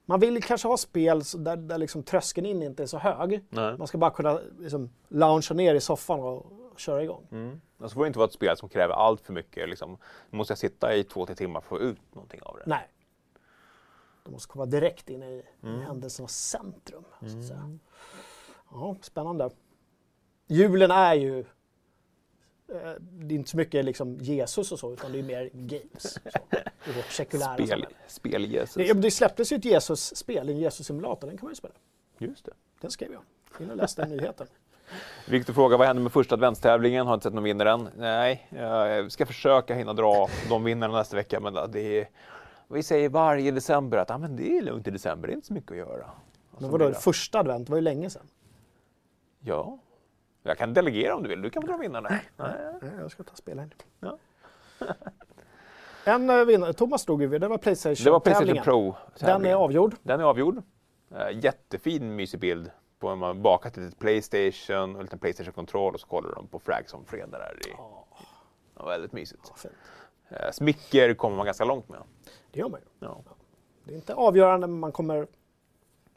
[0.05, 3.43] Man vill kanske ha spel där, där liksom tröskeln in inte är så hög.
[3.49, 3.77] Nej.
[3.77, 6.45] Man ska bara kunna liksom, loungea ner i soffan och
[6.79, 7.27] köra igång.
[7.31, 7.61] Mm.
[7.77, 9.69] Och så får det inte vara ett spel som kräver allt för mycket.
[9.69, 9.97] Liksom.
[10.29, 12.63] Nu måste jag sitta i två, tre timmar för att få ut någonting av det.
[12.65, 12.87] Nej.
[14.23, 15.79] De måste komma direkt in i, Mm.
[15.81, 17.03] händelsernas centrum.
[17.19, 17.77] Så att säga.
[18.71, 19.49] Ja, spännande.
[20.47, 21.39] Julen är ju...
[21.39, 21.45] eh,
[22.99, 26.13] Det är inte så mycket liksom Jesus och så, utan det är mer games.
[26.13, 26.19] Så,
[26.89, 27.87] I vårt sekulära Spel, samhälle.
[28.07, 28.73] spel Jesus.
[28.75, 31.73] Det, det släpptes ju ett Jesus-spel, en Jesus-simulator, den kan man ju spela.
[32.17, 32.51] Just det.
[32.81, 33.21] Den skrev jag.
[33.59, 34.47] In och läs den nyheten.
[35.29, 37.07] Viktor frågar vad händer med första adventstävlingen?
[37.07, 37.89] Har inte sett någon vinnare än.
[37.97, 42.09] Nej, jag ska försöka hinna dra de vinnarna nästa vecka, men det är,
[42.67, 45.47] Vi säger varje december att ah, men det är lugnt i december, det är inte
[45.47, 46.05] så mycket att göra.
[46.51, 48.27] Och Men vadå, det- första advent var ju länge sedan.
[49.39, 49.77] Ja.
[50.43, 52.09] Jag kan delegera om du vill, du kan dra vinnarna.
[52.09, 52.21] Nej.
[52.81, 53.71] Nej, jag ska ta spela en.
[53.99, 54.17] Ja.
[56.05, 58.63] en uh, vinnare, Thomas drog ju, det var Playstation Det var Playstation tävlingen.
[58.63, 58.95] Pro.
[59.19, 59.95] Den är avgjord.
[60.03, 60.61] Den är avgjord.
[61.15, 65.99] Eh, jättefin mysig bild på man bakat ett litet Playstation och en liten Playstation-kontroll och
[65.99, 67.59] så kollar de på Frag som fredag där.
[67.67, 67.69] I,
[68.73, 69.51] det var väldigt mysigt.
[70.29, 71.99] Eh, smicker kommer man ganska långt med.
[72.51, 73.07] Det gör man ju.
[73.07, 73.23] Ja.
[73.83, 75.27] Det är inte avgörande, men man kommer...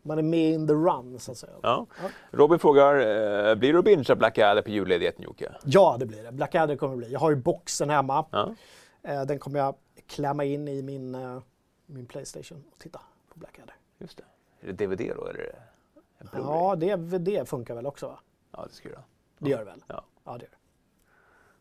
[0.03, 1.53] Man är med in the run, så att säga.
[1.63, 1.87] Ja.
[2.31, 5.53] Robin frågar, eh, blir det att bingea Black Adder på julledigheten Jocke?
[5.65, 6.33] Ja, det blir det.
[6.33, 7.13] Blackadder kommer det bli.
[7.13, 8.25] Jag har ju boxen hemma.
[8.31, 8.55] Ja.
[9.03, 9.75] Eh, Den kommer jag
[10.07, 11.41] klämma in i min, eh,
[11.87, 13.01] min Playstation och titta
[13.33, 13.75] på Blackadder.
[13.99, 14.25] Just det.
[14.61, 15.55] Är det DVD då eller
[16.33, 18.19] Ja, DVD funkar väl också va?
[18.53, 19.05] ja, det jag göra.
[19.39, 19.85] Det gör det väl?
[19.87, 20.05] Ja.
[20.25, 20.57] Ja, det gör det.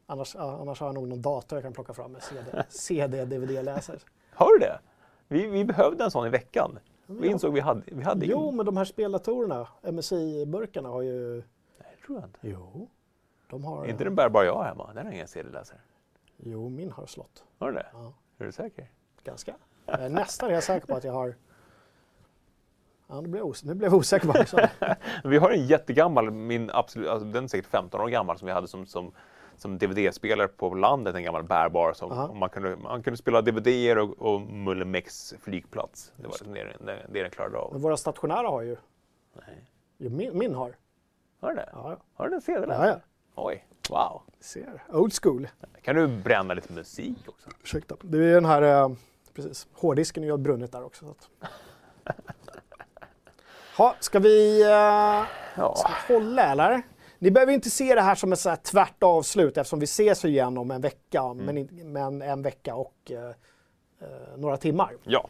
[0.05, 3.99] Annars, annars har jag nog någon dator jag kan plocka fram med CD, CD DVD-läsare.
[4.33, 4.79] Har du det?
[5.27, 6.79] Vi, vi behövde en sån i veckan.
[7.05, 11.33] Vi insåg vi hade, vi hade Jo, men de här speldatorerna, MSI-burkarna har ju...
[11.77, 12.39] Nej, det tror jag inte.
[12.41, 12.89] Jo,
[13.49, 13.85] de har...
[13.85, 14.93] Inte den bärbar jag har hemma.
[14.93, 15.79] Den har ingen CD-läsare.
[16.37, 17.43] Jo, min har slått.
[17.59, 17.87] Har du det?
[17.93, 18.13] Ja.
[18.37, 18.91] Är du säker?
[19.23, 19.55] Ganska.
[19.85, 21.35] Jag är nästan helt säker på att jag har...
[23.09, 24.97] Ja, nu blev jag, os- nu blev jag osäker på det.
[25.23, 28.51] Vi har en jättegammal, min absolut, alltså den är säkert 15 år gammal, som vi
[28.51, 29.11] hade som, som,
[29.57, 31.93] som DVD-spelare på landet, en gammal bärbar.
[31.93, 32.27] Som, Aha.
[32.27, 36.11] och man, kunde, man kunde spela DVD-er och, och Mullemex flygplats.
[36.15, 37.71] Det var liksom det, det, det den klarade av.
[37.73, 38.75] Men våra stationära har ju...
[39.33, 39.63] Nej.
[39.97, 40.75] Jo, min, min har.
[41.41, 41.69] Har du det?
[41.73, 41.97] Ja, ja.
[42.13, 42.87] Har du en CD-läsare?
[42.87, 42.99] Ja, ja.
[43.43, 44.21] Oj, wow.
[44.39, 44.83] Ser.
[44.89, 45.47] Old school.
[45.81, 47.49] Kan du bränna lite musik också?
[47.63, 47.95] Ursäkta.
[48.01, 48.61] Det är den här...
[48.61, 48.89] eh,
[49.33, 49.67] Precis.
[49.73, 51.05] Hårddisken är ju brunnit där också.
[53.77, 54.61] Ha, ska vi...
[54.61, 54.67] eh,
[55.59, 55.75] Ja.
[55.75, 56.81] Ska vi hålla eller?
[57.19, 60.25] Ni behöver inte se det här som ett så här tvärt avslut eftersom vi ses
[60.25, 63.17] igen om en vecka, men, in, men en vecka och eh,
[64.01, 64.91] eh, några timmar.
[65.03, 65.29] ja.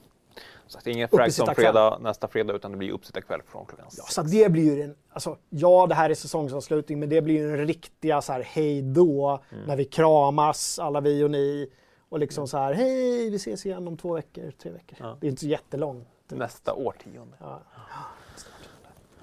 [0.70, 3.86] Så det är ingen Frags som fredag nästa fredag utan det blir uppsittarkväll från klockan
[3.98, 7.36] Ja, så det blir ju den, alltså, ja det här är säsongsavslutning men det blir
[7.36, 11.70] ju den riktiga så här hej då när vi kramas alla vi och ni
[12.10, 14.98] och liksom så här hej vi ses igen om två veckor, tre veckor.
[15.02, 15.18] Ja.
[15.22, 16.08] Det är inte så jättelångt.
[16.30, 17.38] Nästa årtionde.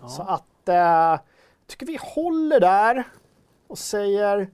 [0.09, 1.21] Så att eh,
[1.67, 3.05] tycker vi håller där
[3.69, 4.51] och säger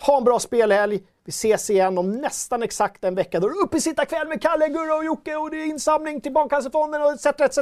[0.00, 1.02] ha en bra spelhelg.
[1.24, 3.40] Vi ses igen om nästan exakt en vecka.
[3.40, 7.02] Då är det uppesittarkväll med Kalle, Gurra och Jocke och det är insamling till Barncancerfonden
[7.02, 7.26] och etc.
[7.26, 7.58] etc.